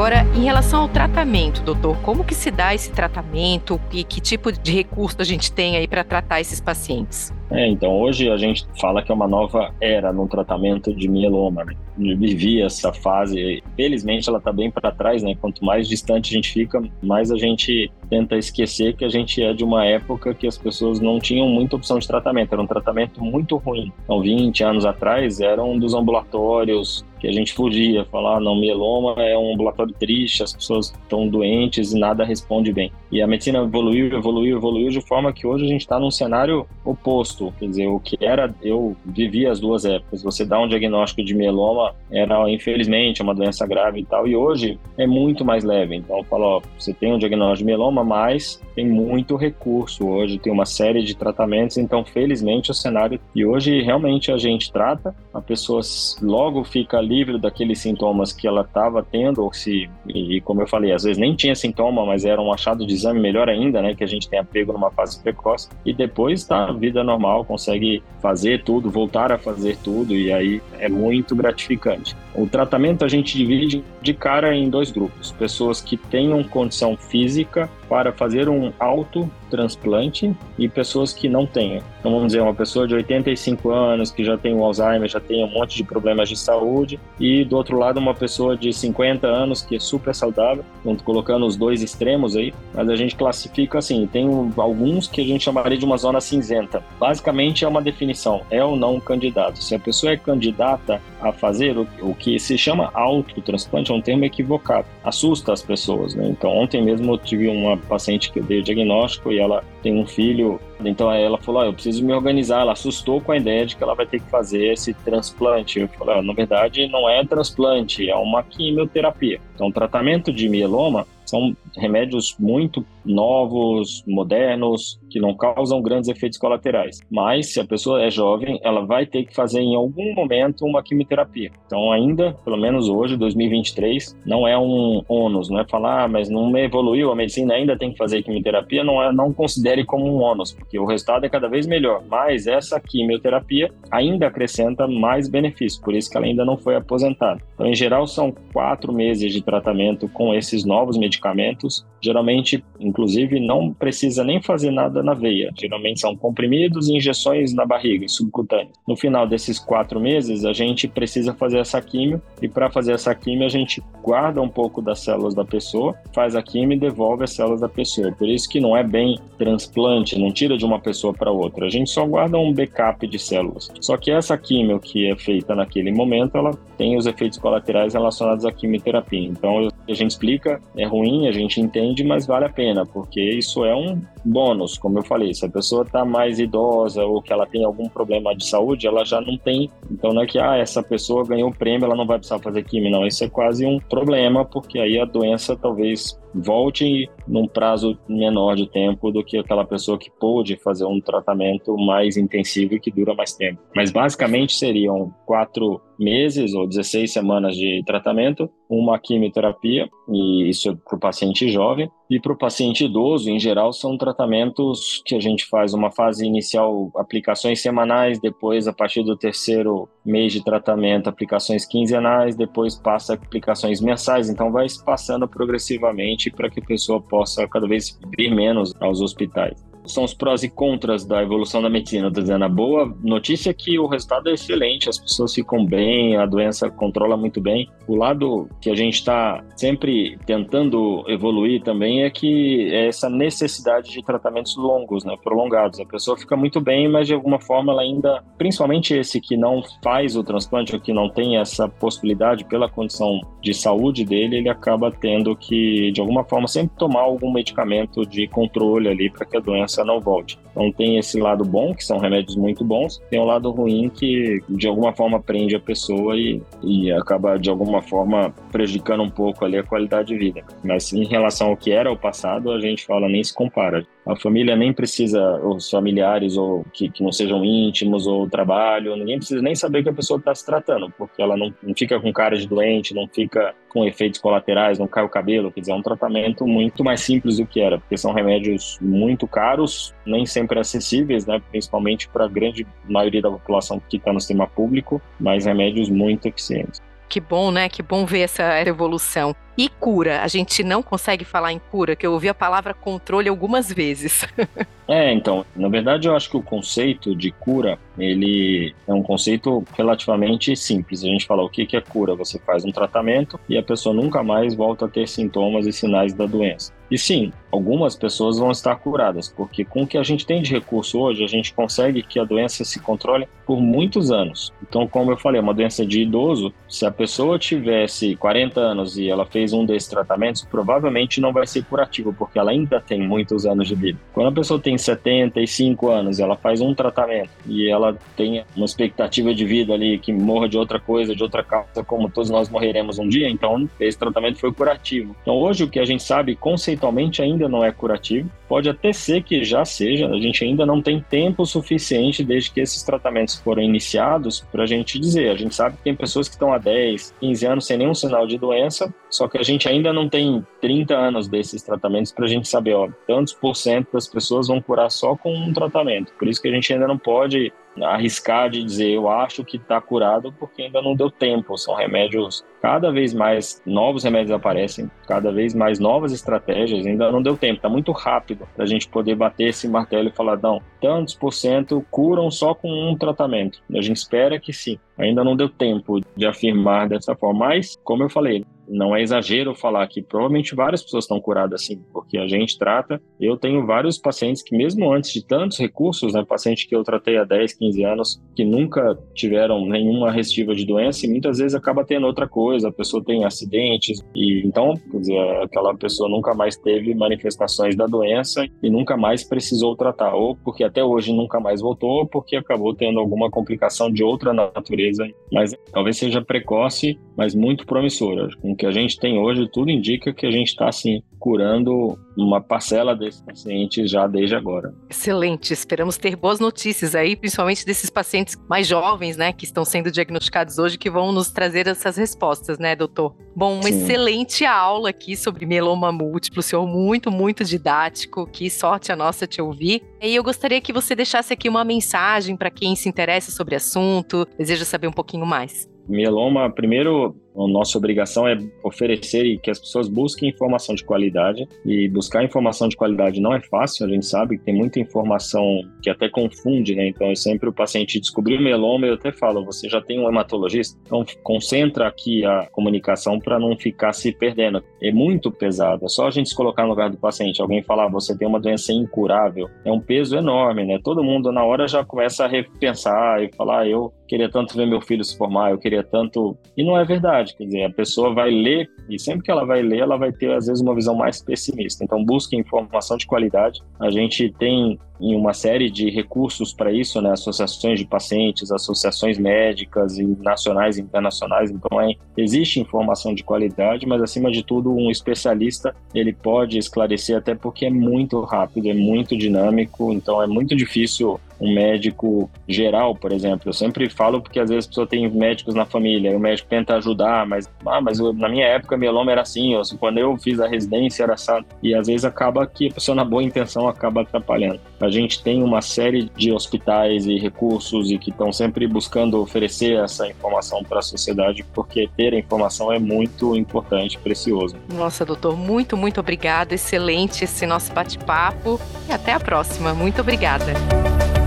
Agora, 0.01 0.25
em 0.41 0.45
relação 0.45 0.81
ao 0.81 0.89
tratamento, 0.89 1.61
doutor, 1.61 1.99
como 1.99 2.25
que 2.25 2.35
se 2.35 2.51
dá 2.51 2.75
esse 2.75 2.91
tratamento 2.91 3.79
e 3.93 4.03
que 4.03 4.23
tipo 4.23 4.51
de 4.51 4.73
recurso 4.73 5.21
a 5.21 5.25
gente 5.25 5.53
tem 5.53 5.77
aí 5.77 5.87
para 5.87 6.03
tratar 6.03 6.41
esses 6.41 6.59
pacientes? 6.59 7.31
É, 7.51 7.67
então 7.67 8.01
hoje 8.01 8.31
a 8.31 8.37
gente 8.37 8.65
fala 8.81 9.03
que 9.03 9.11
é 9.11 9.15
uma 9.15 9.27
nova 9.27 9.75
era 9.81 10.13
no 10.13 10.27
tratamento 10.29 10.95
de 10.95 11.09
mieloma. 11.09 11.65
Né? 11.65 11.75
Eu 11.99 12.17
vivi 12.17 12.63
essa 12.63 12.93
fase, 12.93 13.63
felizmente 13.77 14.29
ela 14.29 14.39
está 14.39 14.53
bem 14.53 14.71
para 14.71 14.91
trás, 14.93 15.23
né? 15.23 15.35
Quanto 15.39 15.65
mais 15.65 15.89
distante 15.89 16.33
a 16.33 16.37
gente 16.37 16.51
fica, 16.51 16.81
mais 17.03 17.31
a 17.31 17.37
gente 17.37 17.91
tenta 18.09 18.37
esquecer 18.37 18.95
que 18.95 19.05
a 19.05 19.09
gente 19.09 19.43
é 19.43 19.53
de 19.53 19.65
uma 19.65 19.85
época 19.85 20.33
que 20.33 20.47
as 20.47 20.57
pessoas 20.57 21.01
não 21.01 21.19
tinham 21.19 21.49
muita 21.49 21.77
opção 21.77 21.99
de 21.99 22.07
tratamento, 22.07 22.53
era 22.53 22.63
um 22.63 22.67
tratamento 22.67 23.23
muito 23.23 23.57
ruim. 23.57 23.93
Então, 24.05 24.23
20 24.23 24.65
anos 24.65 24.87
atrás, 24.87 25.41
era 25.41 25.63
um 25.63 25.79
dos 25.79 25.93
ambulatórios 25.93 27.05
que 27.21 27.29
a 27.29 27.33
gente 27.33 27.53
fugia, 27.53 28.05
falar, 28.07 28.39
ah, 28.39 28.41
não, 28.41 28.59
mieloma 28.59 29.15
é 29.23 29.37
um 29.37 29.53
ambulatório 29.53 29.93
triste, 29.93 30.30
as 30.43 30.53
pessoas 30.53 30.93
estão 31.03 31.29
doentes 31.29 31.93
e 31.93 31.99
nada 31.99 32.25
responde 32.25 32.73
bem. 32.73 32.93
E 33.11 33.21
a 33.21 33.27
medicina 33.27 33.61
evoluiu, 33.61 34.15
evoluiu, 34.17 34.57
evoluiu 34.57 34.91
de 34.91 35.01
forma 35.01 35.33
que 35.33 35.47
hoje 35.47 35.65
a 35.65 35.69
gente 35.69 35.81
está 35.81 35.99
num 35.99 36.11
cenário 36.11 36.67
oposto, 36.85 37.53
quer 37.59 37.69
dizer, 37.69 37.87
o 37.89 37.99
que 37.99 38.17
era, 38.21 38.55
eu 38.63 38.97
vivi 39.05 39.47
as 39.47 39.59
duas 39.59 39.85
épocas, 39.85 40.23
você 40.23 40.45
dá 40.45 40.61
um 40.61 40.69
diagnóstico 40.69 41.25
de 41.25 41.35
mieloma, 41.35 41.95
era 42.11 42.51
infelizmente 42.51 43.23
uma 43.23 43.35
doença 43.35 43.67
grave 43.67 44.01
e 44.01 44.05
tal, 44.05 44.27
e 44.27 44.37
hoje 44.37 44.79
é 44.97 45.07
muito 45.07 45.45
mais 45.45 45.65
leve, 45.65 45.97
então 45.97 46.19
eu 46.19 46.25
falo, 46.25 46.45
ó, 46.45 46.63
você 46.79 46.93
tem 46.93 47.13
um 47.13 47.19
diagnóstico 47.19 47.59
de 47.59 47.65
mieloma, 47.65 48.05
mas 48.05 48.61
tem 48.75 48.89
muito 48.89 49.37
recurso. 49.37 50.07
Hoje, 50.07 50.39
tem 50.39 50.53
uma 50.53 50.65
série 50.65 51.03
de 51.03 51.15
tratamentos, 51.15 51.77
então 51.77 52.05
felizmente 52.05 52.71
o 52.71 52.75
cenário, 52.75 53.21
e 53.35 53.45
hoje 53.45 53.83
realmente 53.83 54.33
a 54.33 54.39
gente 54.39 54.73
trata, 54.73 55.15
a 55.33 55.41
pessoa 55.41 55.81
logo 56.23 56.65
fica 56.65 57.01
livre 57.01 57.39
daqueles 57.39 57.79
sintomas 57.79 58.33
que 58.33 58.47
ela 58.47 58.63
estava 58.63 59.03
tendo, 59.03 59.43
ou 59.43 59.53
se, 59.53 59.89
e 60.21 60.41
como 60.41 60.63
eu 60.63 60.67
falei, 60.67 60.93
às 60.93 61.03
vezes 61.03 61.19
nem 61.19 61.35
tinha 61.35 61.55
sintoma, 61.55 62.05
mas 62.05 62.25
era 62.25 62.41
um 62.41 62.53
achado 62.53 62.87
de 62.87 62.95
exame 62.95 63.21
melhor 63.21 63.49
ainda, 63.49 63.81
né, 63.81 63.95
que 63.95 64.05
a 64.05 64.07
gente 64.07 64.29
tem 64.29 64.39
apego 64.39 64.73
numa 64.73 64.91
fase 64.91 65.21
precoce, 65.23 65.69
e 65.85 65.93
depois 65.93 66.45
tá 66.45 66.73
vida 66.73 67.03
normal, 67.05 67.45
consegue 67.45 68.03
fazer 68.21 68.63
tudo, 68.63 68.91
voltar 68.91 69.33
a 69.33 69.39
fazer 69.39 69.77
tudo, 69.83 70.15
e 70.15 70.33
aí 70.33 70.61
é 70.79 70.89
muito 70.89 71.35
gratificante. 71.35 72.17
O 72.35 72.47
tratamento 72.47 73.05
a 73.05 73.09
gente 73.09 73.37
divide 73.37 73.83
de 74.01 74.15
cara 74.15 74.55
em 74.55 74.69
dois 74.69 74.91
grupos: 74.91 75.33
pessoas 75.33 75.81
que 75.81 75.97
tenham 75.97 76.43
condição 76.45 76.97
física 76.97 77.69
para 77.91 78.13
fazer 78.13 78.49
um 78.49 78.73
autotransplante 78.79 80.33
e 80.57 80.69
pessoas 80.69 81.13
que 81.13 81.29
não 81.29 81.45
tenham. 81.45 81.83
Então, 81.99 82.13
vamos 82.13 82.29
dizer, 82.29 82.41
uma 82.41 82.55
pessoa 82.55 82.87
de 82.87 82.95
85 82.95 83.69
anos 83.69 84.13
que 84.13 84.25
já 84.25 84.39
tem 84.39 84.55
o 84.55 84.65
Alzheimer, 84.65 85.09
já 85.09 85.19
tem 85.19 85.45
um 85.45 85.51
monte 85.51 85.77
de 85.77 85.83
problemas 85.83 86.29
de 86.29 86.37
saúde, 86.37 87.01
e 87.19 87.45
do 87.45 87.57
outro 87.57 87.77
lado, 87.77 87.99
uma 87.99 88.15
pessoa 88.15 88.57
de 88.57 88.73
50 88.73 89.27
anos 89.27 89.61
que 89.61 89.75
é 89.75 89.81
super 89.81 90.15
saudável, 90.15 90.65
Estamos 90.81 91.03
colocando 91.03 91.45
os 91.45 91.57
dois 91.57 91.83
extremos 91.83 92.35
aí, 92.35 92.55
mas 92.75 92.89
a 92.89 92.97
gente 92.97 93.15
classifica 93.15 93.79
assim: 93.79 94.07
tem 94.07 94.27
alguns 94.57 95.07
que 95.07 95.21
a 95.21 95.25
gente 95.25 95.45
chamaria 95.45 95.77
de 95.77 95.85
uma 95.85 95.99
zona 95.99 96.21
cinzenta. 96.21 96.83
Basicamente, 96.99 97.65
é 97.65 97.69
uma 97.69 97.83
definição: 97.83 98.43
é 98.51 98.65
ou 98.65 98.77
não 98.77 98.99
candidato. 98.99 99.63
Se 99.63 99.75
a 99.75 99.79
pessoa 99.79 100.13
é 100.13 100.17
candidata 100.17 101.01
a 101.21 101.33
fazer 101.33 101.77
o, 101.77 101.87
o 102.01 102.15
que 102.15 102.39
se 102.39 102.57
chama 102.57 102.91
autotransplante, 102.95 103.93
é 103.93 103.95
um 103.95 104.01
termo 104.01 104.25
equivocado, 104.25 104.87
assusta 105.05 105.53
as 105.53 105.61
pessoas, 105.61 106.15
né? 106.15 106.29
Então, 106.29 106.51
ontem 106.51 106.83
mesmo 106.83 107.13
eu 107.13 107.19
tive 107.19 107.49
uma 107.49 107.79
paciente 107.87 108.31
que 108.31 108.39
eu 108.39 108.45
dei 108.45 108.61
o 108.61 108.63
diagnóstico 108.63 109.33
e 109.33 109.39
ela 109.39 109.65
tem 109.83 110.01
um 110.01 110.07
filho. 110.07 110.61
Então 110.85 111.13
ela 111.13 111.39
falou: 111.39 111.63
ah, 111.63 111.67
eu 111.67 111.73
preciso 111.73 112.05
me 112.05 112.13
organizar. 112.13 112.63
Ela 112.63 112.73
assustou 112.73 113.21
com 113.21 113.33
a 113.33 113.37
ideia 113.37 113.67
de 113.67 113.77
que 113.77 113.83
ela 113.83 113.95
vai 113.95 114.07
ter 114.07 114.21
que 114.21 114.31
fazer 114.31 114.73
esse 114.73 114.95
transplante. 114.95 115.81
Eu 115.81 115.89
falei: 115.89 116.19
ah, 116.19 116.23
na 116.23 116.33
verdade, 116.33 116.87
não 116.89 117.09
é 117.09 117.25
transplante, 117.25 118.09
é 118.09 118.17
uma 118.17 118.43
quimioterapia. 118.43 119.41
Então, 119.55 119.69
o 119.69 119.73
tratamento 119.73 120.33
de 120.33 120.49
mieloma 120.49 121.07
são 121.31 121.57
remédios 121.77 122.37
muito 122.39 122.85
novos, 123.05 124.05
modernos, 124.07 125.01
que 125.09 125.21
não 125.21 125.35
causam 125.35 125.81
grandes 125.81 126.09
efeitos 126.09 126.39
colaterais. 126.39 127.01
Mas 127.11 127.53
se 127.53 127.61
a 127.61 127.65
pessoa 127.65 128.03
é 128.03 128.11
jovem, 128.11 128.61
ela 128.63 128.85
vai 128.85 129.07
ter 129.07 129.25
que 129.25 129.35
fazer 129.35 129.61
em 129.61 129.75
algum 129.75 130.15
momento 130.15 130.65
uma 130.65 130.83
quimioterapia. 130.83 131.51
Então, 131.67 131.93
ainda, 131.93 132.37
pelo 132.45 132.57
menos 132.57 132.89
hoje, 132.89 133.17
2023, 133.17 134.17
não 134.25 134.47
é 134.47 134.59
um 134.59 135.03
ônus, 135.09 135.49
não 135.49 135.61
é 135.61 135.65
falar, 135.65 136.05
ah, 136.05 136.09
mas 136.09 136.29
não 136.29 136.57
evoluiu 136.57 137.11
a 137.11 137.17
medicina, 137.17 137.55
ainda 137.55 137.77
tem 137.77 137.93
que 137.93 137.99
fazer 137.99 138.23
quimioterapia, 138.23 138.85
não 138.85 139.03
é, 139.03 139.13
não 139.13 139.33
considere 139.33 139.85
como 139.85 140.07
um 140.07 140.21
ônus, 140.21 140.53
porque 140.53 140.79
o 140.79 140.85
resultado 140.85 141.25
é 141.25 141.29
cada 141.29 141.49
vez 141.49 141.67
melhor. 141.67 142.03
Mas 142.09 142.47
essa 142.47 142.81
quimioterapia 142.81 143.71
ainda 143.91 144.27
acrescenta 144.27 144.87
mais 144.87 145.29
benefícios, 145.29 145.81
por 145.81 145.95
isso 145.95 146.11
que 146.11 146.17
ela 146.17 146.27
ainda 146.27 146.45
não 146.45 146.57
foi 146.57 146.77
aposentada. 146.77 147.41
Então, 147.61 147.71
em 147.71 147.75
geral, 147.75 148.07
são 148.07 148.33
quatro 148.55 148.91
meses 148.91 149.35
de 149.35 149.43
tratamento 149.43 150.09
com 150.09 150.35
esses 150.35 150.65
novos 150.65 150.97
medicamentos. 150.97 151.85
Geralmente, 152.01 152.65
inclusive, 152.81 153.39
não 153.39 153.71
precisa 153.71 154.25
nem 154.25 154.41
fazer 154.41 154.71
nada 154.71 155.03
na 155.03 155.13
veia. 155.13 155.53
Geralmente 155.61 156.01
são 156.01 156.17
comprimidos 156.17 156.89
e 156.89 156.97
injeções 156.97 157.53
na 157.53 157.67
barriga, 157.67 158.09
subcutânea. 158.09 158.71
No 158.89 158.97
final 158.97 159.27
desses 159.27 159.59
quatro 159.59 160.01
meses, 160.01 160.47
a 160.47 160.55
gente 160.55 160.89
precisa 160.89 161.35
fazer 161.35 161.59
essa 161.59 161.83
quimio 161.83 162.23
e 162.41 162.49
para 162.49 162.71
fazer 162.71 162.93
essa 162.93 163.15
quimio, 163.15 163.45
a 163.45 163.51
gente 163.51 163.83
guarda 164.03 164.41
um 164.41 164.49
pouco 164.49 164.81
das 164.81 165.01
células 165.01 165.35
da 165.35 165.45
pessoa, 165.45 165.95
faz 166.15 166.35
a 166.35 166.43
quimio 166.43 166.77
e 166.77 166.81
devolve 166.81 167.25
as 167.25 167.35
células 167.35 167.61
da 167.61 167.69
pessoa. 167.69 168.11
Por 168.13 168.27
isso 168.27 168.49
que 168.49 168.59
não 168.59 168.75
é 168.75 168.83
bem 168.83 169.19
transplante, 169.37 170.19
não 170.19 170.33
tira 170.33 170.57
de 170.57 170.65
uma 170.65 170.81
pessoa 170.81 171.13
para 171.13 171.31
outra. 171.31 171.67
A 171.67 171.71
gente 171.71 171.91
só 171.91 172.07
guarda 172.07 172.39
um 172.39 172.55
backup 172.55 173.07
de 173.07 173.19
células. 173.19 173.71
Só 173.83 173.99
que 173.99 174.11
essa 174.11 174.39
quimio 174.39 174.81
que 174.81 175.11
é 175.11 175.15
feita 175.15 175.55
naquele 175.55 175.93
momento, 175.93 176.39
ela 176.39 176.53
tem 176.79 176.97
os 176.97 177.05
efeitos 177.05 177.39
colaterais 177.51 177.95
relacionados 177.95 178.45
à 178.45 178.53
quimioterapia. 178.53 179.29
Então, 179.29 179.69
a 179.89 179.93
gente 179.93 180.13
explica, 180.13 180.63
é 180.77 180.87
ruim, 180.87 181.27
a 181.27 181.33
gente 181.33 181.61
entende, 181.61 182.05
mas 182.05 182.27
vale 182.27 182.45
a 182.45 182.49
pena, 182.49 182.87
porque 182.87 183.21
isso 183.21 183.65
é 183.65 183.75
um 183.75 184.01
bônus, 184.25 184.79
como 184.79 184.99
eu 184.99 185.03
falei. 185.03 185.35
Se 185.35 185.45
a 185.45 185.49
pessoa 185.49 185.83
está 185.83 186.05
mais 186.05 186.39
idosa 186.39 187.05
ou 187.05 187.21
que 187.21 187.33
ela 187.33 187.47
tem 187.47 187.65
algum 187.65 187.89
problema 187.89 188.35
de 188.37 188.47
saúde, 188.47 188.87
ela 188.87 189.05
já 189.05 189.21
não 189.21 189.37
tem. 189.37 189.69
Então, 189.91 190.13
não 190.13 190.23
é 190.23 190.27
que 190.27 190.39
ah, 190.39 190.57
essa 190.57 190.83
pessoa 190.83 191.27
ganhou 191.27 191.51
o 191.51 191.55
prêmio, 191.55 191.87
ela 191.87 191.97
não 191.97 192.07
vai 192.07 192.19
precisar 192.19 192.39
fazer 192.39 192.63
quimio. 192.63 192.93
Não, 192.93 193.05
isso 193.05 193.25
é 193.25 193.29
quase 193.29 193.67
um 193.67 193.81
problema, 193.81 194.45
porque 194.45 194.79
aí 194.79 194.99
a 195.01 195.05
doença 195.05 195.57
talvez 195.57 196.19
volte 196.35 197.09
num 197.27 197.47
prazo 197.47 197.99
menor 198.09 198.57
de 198.57 198.69
tempo 198.69 199.11
do 199.11 199.25
que 199.25 199.39
aquela 199.39 199.65
pessoa 199.65 199.99
que 199.99 200.11
pôde 200.11 200.57
fazer 200.57 200.85
um 200.85 201.01
tratamento 201.01 201.77
mais 201.77 202.17
intensivo 202.17 202.75
e 202.75 202.81
que 202.81 202.91
dura 202.91 203.15
mais 203.15 203.33
tempo. 203.33 203.61
Mas 203.75 203.91
basicamente 203.91 204.55
seriam 204.55 205.13
quatro 205.27 205.81
meses 205.99 206.55
ou 206.55 206.67
16 206.67 207.13
semanas 207.13 207.55
de 207.55 207.83
tratamento, 207.85 208.51
uma 208.69 208.99
quimioterapia, 208.99 209.89
e 210.09 210.49
isso 210.49 210.71
é 210.71 210.75
para 210.75 210.97
o 210.97 211.01
paciente 211.01 211.49
jovem, 211.51 211.91
e 212.09 212.19
para 212.19 212.33
o 212.33 212.39
paciente 212.39 212.85
idoso, 212.87 213.31
em 213.31 213.39
geral, 213.39 213.73
são 213.73 213.97
tratamentos 213.97 215.01
que 215.05 215.15
a 215.15 215.21
gente 215.21 215.47
faz 215.47 215.75
uma 215.75 215.93
fase 215.93 216.27
inicial, 216.27 216.91
aplicações 216.97 217.61
semanais, 217.61 218.19
depois, 218.19 218.67
a 218.67 218.73
partir 218.73 219.05
do 219.05 219.17
terceiro 219.17 219.89
mês 220.05 220.33
de 220.33 220.43
tratamento, 220.43 221.09
aplicações 221.09 221.65
quinzenais, 221.67 222.35
depois 222.35 222.75
passa 222.75 223.15
aplicações 223.15 223.81
mensais, 223.81 224.29
então 224.29 224.51
vai 224.51 224.67
passando 224.85 225.29
progressivamente 225.29 226.20
para 226.29 226.51
que 226.51 226.61
a 226.61 226.65
pessoa 226.65 227.01
possa 227.01 227.47
cada 227.47 227.69
vez 227.69 227.99
vir 228.19 228.35
menos 228.35 228.75
aos 228.81 229.01
hospitais. 229.01 229.70
São 229.93 230.05
os 230.05 230.15
prós 230.15 230.43
e 230.43 230.49
contras 230.49 231.05
da 231.05 231.23
evolução 231.23 231.63
da 231.63 231.69
medicina. 231.69 232.09
Estou 232.09 232.23
dizendo, 232.23 232.45
a 232.45 232.49
boa 232.49 232.95
notícia 233.03 233.51
é 233.51 233.55
que 233.55 233.79
o 233.79 233.87
resultado 233.87 234.29
é 234.29 234.35
excelente, 234.35 234.89
as 234.89 234.99
pessoas 234.99 235.35
ficam 235.35 235.65
bem, 235.65 236.17
a 236.17 236.27
doença 236.27 236.71
controla 236.71 237.17
muito 237.17 237.41
bem. 237.41 237.69
O 237.87 237.97
lado 237.97 238.49
que 238.61 238.71
a 238.71 238.75
gente 238.75 238.95
está 238.95 239.45
sempre 239.57 240.19
tentando 240.27 241.05
evoluir 241.09 241.63
também 241.63 242.03
é 242.05 242.11
que 242.11 242.71
é 242.73 242.89
essa 242.89 243.09
necessidade 243.09 243.91
de 243.91 244.03
tratamentos 244.03 244.57
longos, 244.57 245.05
né, 245.05 245.17
prolongados. 245.23 245.81
A 245.81 245.85
pessoa 245.85 246.17
fica 246.17 246.37
muito 246.37 246.61
bem, 246.61 246.89
mas 246.89 247.07
de 247.07 247.15
alguma 247.15 247.41
forma 247.41 247.73
ela 247.73 247.83
ainda, 247.83 248.23
principalmente 248.39 248.95
esse 248.95 249.21
que 249.21 249.37
não 249.37 249.63
faz 249.83 250.17
o 250.17 250.23
transplante 250.23 250.75
ou 250.75 250.81
que 250.81 250.93
não 250.93 251.09
tem 251.09 251.37
essa 251.37 251.69
possibilidade 251.69 252.45
pela 252.45 252.69
condição 252.69 253.21
de 253.43 253.55
saúde 253.55 254.05
dele, 254.05 254.37
ele 254.37 254.49
acaba 254.49 254.91
tendo 254.91 255.35
que, 255.37 255.91
de 255.93 256.01
alguma 256.01 256.25
forma, 256.25 256.47
sempre 256.49 256.77
tomar 256.77 257.03
algum 257.03 257.33
medicamento 257.33 258.05
de 258.07 258.27
controle 258.29 258.89
ali 258.89 259.11
para 259.11 259.27
que 259.27 259.37
a 259.37 259.41
doença 259.41 259.80
não 259.85 260.01
volte. 260.01 260.39
Então 260.51 260.73
tem 260.73 260.99
esse 260.99 261.19
lado 261.21 261.45
bom, 261.45 261.75
que 261.75 261.85
são 261.85 261.99
remédios 261.99 262.37
muito 262.37 262.65
bons, 262.65 263.01
tem 263.11 263.19
o 263.19 263.23
um 263.23 263.27
lado 263.27 263.51
ruim 263.51 263.89
que 263.89 264.43
de 264.49 264.67
alguma 264.67 264.93
forma 264.93 265.21
prende 265.21 265.55
a 265.55 265.61
pessoa 265.61 266.17
e, 266.17 266.43
e 266.63 266.91
acaba 266.93 267.39
de 267.39 267.51
alguma 267.51 267.83
forma 267.83 268.35
prejudicando 268.51 269.03
um 269.03 269.11
pouco 269.11 269.45
ali 269.45 269.59
a 269.59 269.63
qualidade 269.63 270.09
de 270.09 270.19
vida. 270.19 270.45
Mas 270.65 270.93
em 270.93 271.05
relação 271.05 271.49
ao 271.49 271.57
que 271.57 271.71
era 271.71 271.91
o 271.91 271.97
passado, 271.97 272.51
a 272.51 272.61
gente 272.61 272.85
fala 272.85 273.09
nem 273.09 273.23
se 273.23 273.35
compara. 273.35 273.87
A 274.07 274.17
família 274.17 274.57
nem 274.57 274.73
precisa, 274.73 275.39
os 275.45 275.71
familiares 275.71 276.37
ou 276.37 276.65
que, 276.73 276.89
que 276.89 277.03
não 277.03 277.13
sejam 277.13 277.45
íntimos 277.45 278.07
ou 278.07 278.29
trabalho, 278.29 278.97
ninguém 278.97 279.19
precisa 279.19 279.43
nem 279.43 279.55
saber 279.55 279.83
que 279.83 279.89
a 279.89 279.93
pessoa 279.93 280.19
está 280.19 280.35
se 280.35 280.45
tratando, 280.45 280.93
porque 280.97 281.21
ela 281.23 281.37
não, 281.37 281.53
não 281.63 281.75
fica 281.75 282.01
com 282.01 282.13
cara 282.13 282.37
de 282.37 282.49
doente, 282.49 282.95
não 282.95 283.07
fica 283.07 283.55
com 283.69 283.85
efeitos 283.85 284.19
colaterais, 284.19 284.79
não 284.79 284.89
cai 284.89 285.05
o 285.05 285.09
cabelo, 285.09 285.53
quer 285.53 285.61
dizer, 285.61 285.73
é 285.73 285.75
um 285.75 285.83
tratamento 285.83 286.47
muito 286.47 286.83
mais 286.83 287.01
simples 287.01 287.37
do 287.37 287.47
que 287.47 287.61
era, 287.61 287.79
porque 287.79 287.97
são 287.97 288.13
remédios 288.13 288.79
muito 288.81 289.29
caros, 289.29 289.95
nem 290.05 290.27
sempre 290.27 290.40
acessíveis, 290.61 291.27
né, 291.27 291.41
principalmente 291.51 292.09
para 292.09 292.25
a 292.25 292.29
grande 292.29 292.67
maioria 292.89 293.23
da 293.23 293.31
população 293.31 293.81
que 293.89 293.97
está 293.97 294.13
no 294.13 294.21
sistema 294.21 294.47
público, 294.47 295.01
mas 295.19 295.47
remédios 295.47 295.89
muito 295.89 296.27
eficientes. 296.27 296.81
Que 297.11 297.19
bom, 297.19 297.51
né? 297.51 297.69
Que 297.69 297.83
bom 297.83 298.07
ver 298.07 298.21
essa 298.21 298.61
evolução. 298.61 299.35
E 299.59 299.69
cura? 299.69 300.23
A 300.23 300.29
gente 300.29 300.63
não 300.63 300.81
consegue 300.81 301.25
falar 301.25 301.53
em 301.53 301.59
cura, 301.59 301.97
que 301.97 302.07
eu 302.07 302.13
ouvi 302.13 302.29
a 302.29 302.35
palavra 302.35 302.73
controle 302.73 303.29
algumas 303.29 303.71
vezes. 303.71 304.25
é, 304.87 305.13
então, 305.13 305.45
na 305.57 305.69
verdade 305.69 306.07
eu 306.07 306.15
acho 306.15 306.31
que 306.31 306.37
o 306.37 306.43
conceito 306.43 307.15
de 307.17 307.33
cura, 307.33 307.81
ele 307.99 308.73
é 308.87 308.95
um 308.95 309.03
conceito 309.03 309.65
relativamente 309.77 310.55
simples. 310.55 311.03
A 311.03 311.09
gente 311.09 311.27
fala 311.27 311.43
o 311.43 311.51
que 311.51 311.77
é 311.77 311.81
cura? 311.81 312.15
Você 312.15 312.39
faz 312.39 312.65
um 312.65 312.71
tratamento 312.71 313.41
e 313.49 313.59
a 313.59 313.63
pessoa 313.63 313.93
nunca 313.93 314.23
mais 314.23 314.55
volta 314.55 314.87
a 314.87 314.89
ter 314.89 315.09
sintomas 315.09 315.67
e 315.67 315.73
sinais 315.73 316.15
da 316.15 316.27
doença. 316.27 316.73
E 316.89 316.97
sim, 316.97 317.33
algumas 317.51 317.97
pessoas 317.97 318.39
vão 318.39 318.51
estar 318.51 318.77
curadas, 318.77 319.29
porque 319.29 319.65
com 319.65 319.83
o 319.83 319.87
que 319.87 319.99
a 319.99 320.03
gente 320.03 320.27
tem 320.27 320.43
de 320.43 320.53
recurso 320.53 320.99
hoje, 320.99 321.25
a 321.25 321.27
gente 321.27 321.53
consegue 321.53 322.03
que 322.03 322.19
a 322.19 322.25
doença 322.25 322.65
se 322.65 322.81
controle 322.81 323.29
por 323.47 323.61
muitos 323.61 324.11
anos. 324.11 324.53
Então, 324.63 324.87
como 324.87 325.11
eu 325.11 325.17
falei, 325.17 325.41
uma 325.41 325.55
doença 325.55 325.85
de 325.85 326.03
idoso, 326.03 326.53
se 326.69 326.87
a 326.87 326.91
pessoa 326.91 327.39
tivesse 327.39 328.15
40 328.17 328.61
anos 328.61 328.97
e 328.97 329.09
ela 329.09 329.27
fez 329.27 329.53
um 329.53 329.65
desses 329.65 329.89
tratamentos, 329.89 330.43
provavelmente 330.43 331.21
não 331.21 331.33
vai 331.33 331.47
ser 331.47 331.65
curativo, 331.65 332.13
porque 332.13 332.39
ela 332.39 332.51
ainda 332.51 332.81
tem 332.81 333.01
muitos 333.01 333.45
anos 333.45 333.69
de 333.69 333.75
vida. 333.75 333.99
Quando 334.13 334.29
a 334.29 334.33
pessoa 334.33 334.61
tem 334.61 334.79
75 334.79 335.91
anos, 335.91 336.21
ela 336.21 336.37
faz 336.37 336.61
um 336.61 336.75
tratamento 336.75 337.31
e 337.47 337.69
ela 337.69 337.97
tem 338.17 338.45
uma 338.57 338.67
expectativa 338.67 339.35
de 339.35 339.45
vida 339.45 339.75
ali 339.75 339.99
que 339.99 340.13
morra 340.13 340.49
de 340.49 340.57
outra 340.57 340.79
coisa, 340.79 341.15
de 341.15 341.23
outra 341.23 341.43
causa, 341.43 341.85
como 341.85 342.11
todos 342.11 342.31
nós 342.31 342.49
morreremos 342.49 342.99
um 342.99 343.09
dia, 343.09 343.29
então 343.29 343.69
esse 343.81 343.99
tratamento 343.99 344.39
foi 344.39 344.53
curativo. 344.53 345.17
Então, 345.23 345.37
hoje 345.37 345.65
o 345.65 345.69
que 345.69 345.81
a 345.81 345.85
gente 345.85 346.03
sabe 346.03 346.37
conceitualmente 346.37 346.81
conceitualmente 346.81 347.23
ainda 347.41 347.49
não 347.49 347.65
é 347.65 347.73
curativo. 347.73 348.31
Pode 348.49 348.69
até 348.69 348.93
ser 348.93 349.23
que 349.23 349.43
já 349.45 349.65
seja, 349.65 350.09
a 350.09 350.21
gente 350.21 350.45
ainda 350.45 350.67
não 350.67 350.83
tem 350.83 351.01
tempo 351.01 351.47
suficiente 351.47 352.25
desde 352.25 352.51
que 352.51 352.61
esses 352.61 352.83
tratamentos 352.83 353.37
foram 353.37 353.63
iniciados 353.63 354.41
para 354.53 354.65
a 354.65 354.67
gente 354.67 354.99
dizer. 354.99 355.31
A 355.31 355.37
gente 355.37 355.55
sabe 355.55 355.77
que 355.77 355.85
tem 355.85 355.95
pessoas 355.95 356.29
que 356.29 356.35
estão 356.35 356.53
há 356.53 356.59
10, 356.59 357.15
15 357.21 357.47
anos 357.47 357.67
sem 357.67 357.77
nenhum 357.77 357.95
sinal 357.95 358.27
de 358.27 358.37
doença, 358.37 358.93
só 359.09 359.29
que 359.29 359.39
a 359.39 359.43
gente 359.43 359.69
ainda 359.69 359.93
não 359.93 360.09
tem 360.09 360.45
30 360.61 360.95
anos 360.95 361.29
desses 361.29 361.63
tratamentos 361.63 362.13
para 362.13 362.25
a 362.25 362.29
gente 362.29 362.49
saber, 362.49 362.75
ó, 362.75 362.89
tantos 363.07 363.33
por 363.33 363.55
cento 363.57 363.93
das 363.93 364.07
pessoas 364.07 364.49
vão 364.49 364.61
curar 364.61 364.91
só 364.91 365.17
com 365.17 365.33
um 365.35 365.53
tratamento. 365.53 366.13
Por 366.19 366.29
isso 366.29 366.43
que 366.43 366.49
a 366.49 366.53
gente 366.53 366.73
ainda 366.73 366.87
não 366.87 366.99
pode 366.99 367.53
arriscar 367.83 368.51
de 368.51 368.63
dizer 368.63 368.91
eu 368.91 369.09
acho 369.09 369.45
que 369.45 369.57
está 369.57 369.81
curado 369.81 370.33
porque 370.39 370.63
ainda 370.63 370.83
não 370.83 370.95
deu 370.95 371.11
tempo. 371.11 371.57
São 371.57 371.75
remédios 371.75 372.45
cada 372.61 372.91
vez 372.91 373.15
mais 373.15 373.63
novos 373.65 374.05
remédios 374.05 374.31
aparecem, 374.31 374.91
cada 375.07 375.33
vez 375.33 375.55
mais 375.55 375.79
novas 375.79 376.13
estratégias. 376.13 376.87
Ainda 376.87 377.11
não 377.11 377.23
deu 377.23 377.37
tempo, 377.37 377.57
está 377.57 377.69
muito 377.69 377.93
rápido 377.93 378.47
para 378.55 378.65
a 378.65 378.69
gente 378.69 378.89
poder 378.89 379.15
bater 379.15 379.49
esse 379.49 379.69
martelo 379.69 380.09
e 380.09 380.13
falar 380.13 380.39
não, 380.39 380.61
tantos 380.81 381.15
por 381.15 381.33
cento 381.33 381.85
curam 381.91 382.31
só 382.31 382.55
com 382.55 382.69
um 382.69 382.97
tratamento. 382.97 383.61
A 383.75 383.81
gente 383.81 383.97
espera 383.97 384.39
que 384.39 384.53
sim. 384.53 384.79
Ainda 384.99 385.25
não 385.25 385.35
deu 385.35 385.49
tempo 385.49 386.01
de 386.15 386.27
afirmar 386.27 386.89
dessa 386.89 387.15
forma, 387.17 387.47
mas 387.47 387.79
como 387.83 388.03
eu 388.03 388.11
falei, 388.11 388.45
não 388.71 388.95
é 388.95 389.03
exagero 389.03 389.55
falar 389.55 389.87
que 389.89 390.01
provavelmente 390.01 390.55
várias 390.55 390.83
pessoas 390.83 391.05
estão 391.05 391.21
curadas 391.21 391.63
assim, 391.63 391.83
porque 391.93 392.17
a 392.17 392.27
gente 392.29 392.59
trata. 392.59 393.01
Eu 393.21 393.37
tenho 393.37 393.67
vários 393.67 393.99
pacientes 393.99 394.43
que, 394.43 394.57
mesmo 394.57 394.93
antes 394.93 395.13
de 395.13 395.25
tantos 395.25 395.59
recursos, 395.59 396.15
né, 396.15 396.25
paciente 396.25 396.69
que 396.69 396.75
eu 396.75 396.85
tratei 396.85 397.19
há 397.19 397.25
10, 397.25 397.55
15 397.55 397.85
anos, 397.85 398.23
que 398.35 398.45
nunca 398.45 398.97
tiveram 399.15 399.67
nenhuma 399.67 400.11
restiva 400.11 400.55
de 400.55 400.65
doença 400.65 401.05
e 401.05 401.11
muitas 401.11 401.39
vezes 401.39 401.55
acaba 401.55 401.85
tendo 401.85 402.07
outra 402.07 402.29
coisa, 402.29 402.69
a 402.69 402.73
pessoa 402.73 403.03
tem 403.05 403.25
acidentes, 403.25 404.01
e 404.15 404.47
então, 404.47 404.75
quer 404.91 404.99
dizer, 404.99 405.19
aquela 405.43 405.75
pessoa 405.75 406.09
nunca 406.09 406.35
mais 406.35 406.57
teve 406.57 406.95
manifestações 406.95 407.77
da 407.77 407.87
doença 407.87 408.47
e 408.63 408.71
nunca 408.71 408.97
mais 408.97 409.25
precisou 409.25 409.77
tratar, 409.77 410.15
ou 410.15 410.37
porque 410.37 410.63
até 410.63 410.85
hoje 410.85 411.13
nunca 411.13 411.41
mais 411.41 411.61
voltou, 411.61 412.01
ou 412.01 412.07
porque 412.07 412.37
acabou 412.37 412.75
tendo 412.75 413.01
alguma 413.01 413.31
complicação 413.31 413.91
de 413.91 414.05
outra 414.05 414.33
natureza, 414.33 415.09
mas 415.33 415.55
talvez 415.73 415.97
seja 415.97 416.23
precoce, 416.23 416.99
mas 417.17 417.35
muito 417.35 417.67
promissora. 417.67 418.29
Com 418.41 418.55
que 418.61 418.67
a 418.67 418.71
gente 418.71 418.99
tem 418.99 419.19
hoje, 419.19 419.49
tudo 419.51 419.71
indica 419.71 420.13
que 420.13 420.27
a 420.27 420.31
gente 420.31 420.49
está, 420.49 420.69
assim, 420.69 421.03
curando 421.19 421.99
uma 422.15 422.43
parcela 422.43 422.95
desses 422.95 423.23
pacientes 423.23 423.91
já 423.91 424.07
desde 424.07 424.35
agora. 424.35 424.75
Excelente, 424.91 425.55
esperamos 425.55 425.97
ter 425.97 426.15
boas 426.15 426.39
notícias 426.39 426.95
aí, 426.95 427.17
principalmente 427.17 427.65
desses 427.65 427.89
pacientes 427.89 428.37
mais 428.51 428.67
jovens, 428.67 429.17
né, 429.17 429.33
que 429.33 429.47
estão 429.47 429.65
sendo 429.65 429.91
diagnosticados 429.91 430.59
hoje, 430.59 430.77
que 430.77 430.91
vão 430.91 431.11
nos 431.11 431.31
trazer 431.31 431.67
essas 431.69 431.97
respostas, 431.97 432.59
né, 432.59 432.77
doutor? 432.77 433.17
Bom, 433.35 433.55
uma 433.55 433.63
Sim. 433.63 433.83
excelente 433.83 434.45
aula 434.45 434.91
aqui 434.91 435.17
sobre 435.17 435.47
mieloma 435.47 435.91
múltiplo, 435.91 436.43
senhor 436.43 436.67
muito, 436.67 437.11
muito 437.11 437.43
didático, 437.43 438.27
que 438.27 438.51
sorte 438.51 438.93
a 438.93 438.97
nossa 438.97 439.27
te 439.27 439.41
ouvir. 439.41 439.83
E 440.03 440.15
eu 440.15 440.23
gostaria 440.23 440.61
que 440.61 440.71
você 440.73 440.95
deixasse 440.95 441.33
aqui 441.33 441.49
uma 441.49 441.65
mensagem 441.65 442.37
para 442.37 442.51
quem 442.51 442.77
se 442.77 442.91
interessa 442.91 443.31
sobre 443.31 443.55
o 443.55 443.57
assunto, 443.57 444.27
deseja 444.37 444.67
saber 444.67 444.87
um 444.87 444.93
pouquinho 444.93 445.25
mais. 445.25 445.67
Mieloma, 445.89 446.49
primeiro, 446.49 447.17
a 447.37 447.49
nossa 447.49 447.79
obrigação 447.79 448.27
é 448.27 448.37
oferecer 448.63 449.25
e 449.25 449.39
que 449.39 449.51
as 449.51 449.59
pessoas 449.59 449.89
busquem 449.89 450.29
informação 450.29 450.75
de 450.75 450.85
qualidade. 450.85 451.47
E 451.65 451.89
buscar 451.89 452.25
informação 452.25 452.69
de 452.69 452.77
qualidade 452.77 453.21
não 453.21 453.35
é 453.35 453.41
fácil, 453.41 453.87
a 453.87 453.89
gente 453.89 454.07
sabe 454.07 454.39
que 454.39 454.45
tem 454.45 454.55
muita 454.55 454.81
informação 454.81 455.63
que 455.83 455.91
até 455.91 456.09
confunde, 456.09 456.75
né? 456.75 456.89
Então, 456.89 457.11
é 457.11 457.15
sempre 457.15 457.49
o 457.49 457.53
paciente 457.53 458.01
descobriu 458.01 458.41
mieloma, 458.41 458.87
eu 458.87 458.95
até 458.95 459.13
falo, 459.13 459.45
você 459.45 459.69
já 459.69 459.81
tem 459.81 459.99
um 459.99 460.09
hematologista? 460.09 460.79
Então, 460.85 461.05
concentra 461.23 461.87
aqui 461.87 462.25
a 462.25 462.47
comunicação 462.53 463.19
para 463.19 463.39
não 463.39 463.57
ficar 463.57 463.93
se 463.93 464.13
perdendo. 464.13 464.63
É 464.83 464.91
muito 464.91 465.31
pesado, 465.31 465.85
é 465.85 465.89
só 465.89 466.07
a 466.07 466.11
gente 466.11 466.29
se 466.29 466.35
colocar 466.35 466.63
no 466.65 466.71
lugar 466.71 466.91
do 466.91 466.97
paciente. 466.97 467.41
Alguém 467.41 467.63
falar, 467.63 467.89
você 467.89 468.17
tem 468.17 468.27
uma 468.27 468.41
doença 468.41 468.73
incurável, 468.73 469.49
é 469.65 469.73
um 469.73 469.81
peso 469.81 470.17
enorme, 470.17 470.65
né? 470.65 470.81
Todo 470.83 471.05
mundo 471.05 471.31
na 471.33 471.45
hora 471.45 471.69
já 471.69 471.85
começa 471.85 472.25
a 472.25 472.29
repensar 472.29 473.23
e 473.23 473.31
falar, 473.35 473.61
ah, 473.61 473.69
eu 473.69 473.93
queria 474.07 474.29
tanto 474.29 474.57
ver 474.57 474.67
meu 474.67 474.81
filho 474.81 475.05
se 475.05 475.17
formar, 475.17 475.51
eu 475.51 475.59
queria 475.59 475.83
tanto. 475.83 476.37
E 476.57 476.65
não 476.65 476.77
é 476.77 476.85
verdade, 476.85 477.20
quer 477.25 477.45
dizer, 477.45 477.65
a 477.65 477.71
pessoa 477.71 478.15
vai 478.15 478.31
ler, 478.31 478.69
e 478.89 478.99
sempre 478.99 479.25
que 479.25 479.31
ela 479.31 479.45
vai 479.45 479.63
ler, 479.63 479.81
ela 479.81 479.97
vai 479.97 480.13
ter, 480.13 480.33
às 480.33 480.47
vezes, 480.47 480.63
uma 480.63 480.75
visão 480.75 480.95
mais 480.95 481.23
pessimista. 481.23 481.85
Então, 481.85 482.05
busque 482.05 482.37
informação 482.37 482.97
de 482.97 483.07
qualidade. 483.07 483.61
A 483.79 483.91
gente 483.91 484.33
tem 484.39 484.79
em 485.01 485.15
uma 485.17 485.33
série 485.33 485.71
de 485.71 485.91
recursos 485.91 486.53
para 486.53 486.73
isso, 486.73 487.01
né? 487.01 487.13
Associações 487.13 487.79
de 487.79 487.87
pacientes, 487.87 488.53
associações 488.53 489.19
médicas 489.19 489.99
e 489.99 490.05
nacionais 490.05 490.77
e 490.77 490.83
internacionais. 490.83 491.51
Então, 491.51 491.81
é, 491.81 491.95
existe 492.17 492.61
informação 492.61 493.15
de 493.15 493.25
qualidade, 493.25 493.87
mas 493.87 494.03
acima 494.03 494.31
de 494.31 494.43
tudo, 494.43 494.73
um 494.73 494.91
especialista 494.91 495.75
ele 495.95 496.13
pode 496.13 496.59
esclarecer 496.59 497.17
até 497.17 497.35
porque 497.35 497.67
é 497.67 497.71
muito 497.71 498.21
rápido, 498.21 498.69
é 498.69 498.75
muito 498.75 499.17
dinâmico. 499.17 499.93
Então, 499.93 500.23
é 500.23 500.27
muito 500.27 500.55
difícil 500.55 501.19
um 501.41 501.55
médico 501.55 502.31
geral, 502.47 502.95
por 502.95 503.13
exemplo. 503.13 503.49
Eu 503.49 503.53
sempre 503.53 503.89
falo 503.89 504.21
porque 504.21 504.39
às 504.39 504.51
vezes 504.51 504.67
a 504.67 504.69
pessoa 504.69 504.87
tem 504.87 505.09
médicos 505.09 505.55
na 505.55 505.65
família, 505.65 506.11
e 506.11 506.15
o 506.15 506.21
médico 506.21 506.49
tenta 506.49 506.77
ajudar, 506.77 507.27
mas 507.27 507.51
ah, 507.67 507.81
mas 507.81 507.99
eu, 507.99 508.13
na 508.13 508.29
minha 508.29 508.47
época 508.47 508.77
mieloma 508.77 509.11
era 509.11 509.23
assim, 509.23 509.55
ou, 509.55 509.63
quando 509.79 509.99
eu 509.99 510.17
fiz 510.19 510.39
a 510.39 510.47
residência 510.47 511.05
era 511.05 511.15
assim, 511.15 511.45
e 511.63 511.75
às 511.75 511.87
vezes 511.87 512.05
acaba 512.05 512.47
que 512.47 512.69
a 512.69 512.75
pessoa 512.75 512.95
na 512.95 513.05
boa 513.05 513.23
intenção 513.23 513.69
acaba 513.69 514.03
atrapalhando. 514.03 514.61
A 514.81 514.90
A 514.91 514.93
gente 514.93 515.23
tem 515.23 515.41
uma 515.41 515.63
série 515.63 516.11
de 516.17 516.33
hospitais 516.33 517.07
e 517.07 517.17
recursos 517.17 517.93
e 517.93 517.97
que 517.97 518.11
estão 518.11 518.33
sempre 518.33 518.67
buscando 518.67 519.23
oferecer 519.23 519.79
essa 519.79 520.09
informação 520.09 520.65
para 520.65 520.81
a 520.81 520.83
sociedade, 520.83 521.45
porque 521.55 521.89
ter 521.97 522.13
a 522.13 522.19
informação 522.19 522.73
é 522.73 522.79
muito 522.81 523.37
importante, 523.37 523.97
precioso. 523.97 524.57
Nossa, 524.75 525.05
doutor, 525.05 525.37
muito, 525.37 525.77
muito 525.77 526.01
obrigado. 526.01 526.55
Excelente 526.55 527.23
esse 527.23 527.47
nosso 527.47 527.73
bate-papo 527.73 528.61
e 528.89 528.93
até 528.93 529.13
a 529.13 529.21
próxima. 529.21 529.73
Muito 529.73 530.01
obrigada. 530.01 531.20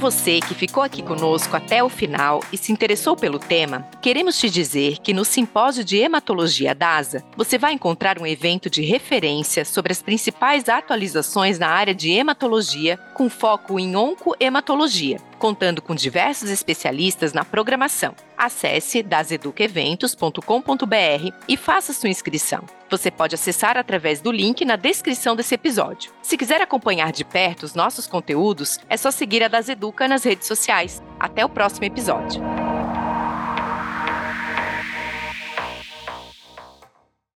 Você 0.00 0.40
que 0.40 0.54
ficou 0.54 0.82
aqui 0.82 1.02
conosco 1.02 1.54
até 1.54 1.84
o 1.84 1.90
final 1.90 2.42
e 2.50 2.56
se 2.56 2.72
interessou 2.72 3.14
pelo 3.14 3.38
tema, 3.38 3.86
queremos 4.00 4.38
te 4.38 4.48
dizer 4.48 4.96
que 5.02 5.12
no 5.12 5.26
Simpósio 5.26 5.84
de 5.84 5.98
Hematologia 5.98 6.74
DASA, 6.74 7.22
você 7.36 7.58
vai 7.58 7.74
encontrar 7.74 8.18
um 8.18 8.26
evento 8.26 8.70
de 8.70 8.80
referência 8.80 9.62
sobre 9.62 9.92
as 9.92 10.00
principais 10.00 10.70
atualizações 10.70 11.58
na 11.58 11.68
área 11.68 11.94
de 11.94 12.10
hematologia, 12.10 12.96
com 13.12 13.28
foco 13.28 13.78
em 13.78 13.94
oncohematologia, 13.94 15.18
contando 15.40 15.82
com 15.82 15.94
diversos 15.94 16.50
especialistas 16.50 17.32
na 17.32 17.44
programação. 17.44 18.14
Acesse 18.38 19.02
daseduqueventos.com.br 19.02 21.34
e 21.48 21.56
faça 21.56 21.92
sua 21.92 22.10
inscrição. 22.10 22.62
Você 22.90 23.10
pode 23.10 23.34
acessar 23.34 23.76
através 23.76 24.20
do 24.20 24.30
link 24.30 24.64
na 24.64 24.76
descrição 24.76 25.34
desse 25.34 25.54
episódio. 25.54 26.12
Se 26.22 26.36
quiser 26.36 26.60
acompanhar 26.60 27.10
de 27.10 27.24
perto 27.24 27.62
os 27.62 27.74
nossos 27.74 28.06
conteúdos, 28.06 28.78
é 28.88 28.96
só 28.96 29.10
seguir 29.10 29.42
a 29.42 29.48
Das 29.48 29.68
Educa 29.68 30.06
nas 30.06 30.22
redes 30.22 30.46
sociais. 30.46 31.02
Até 31.18 31.44
o 31.44 31.48
próximo 31.48 31.86
episódio. 31.86 32.40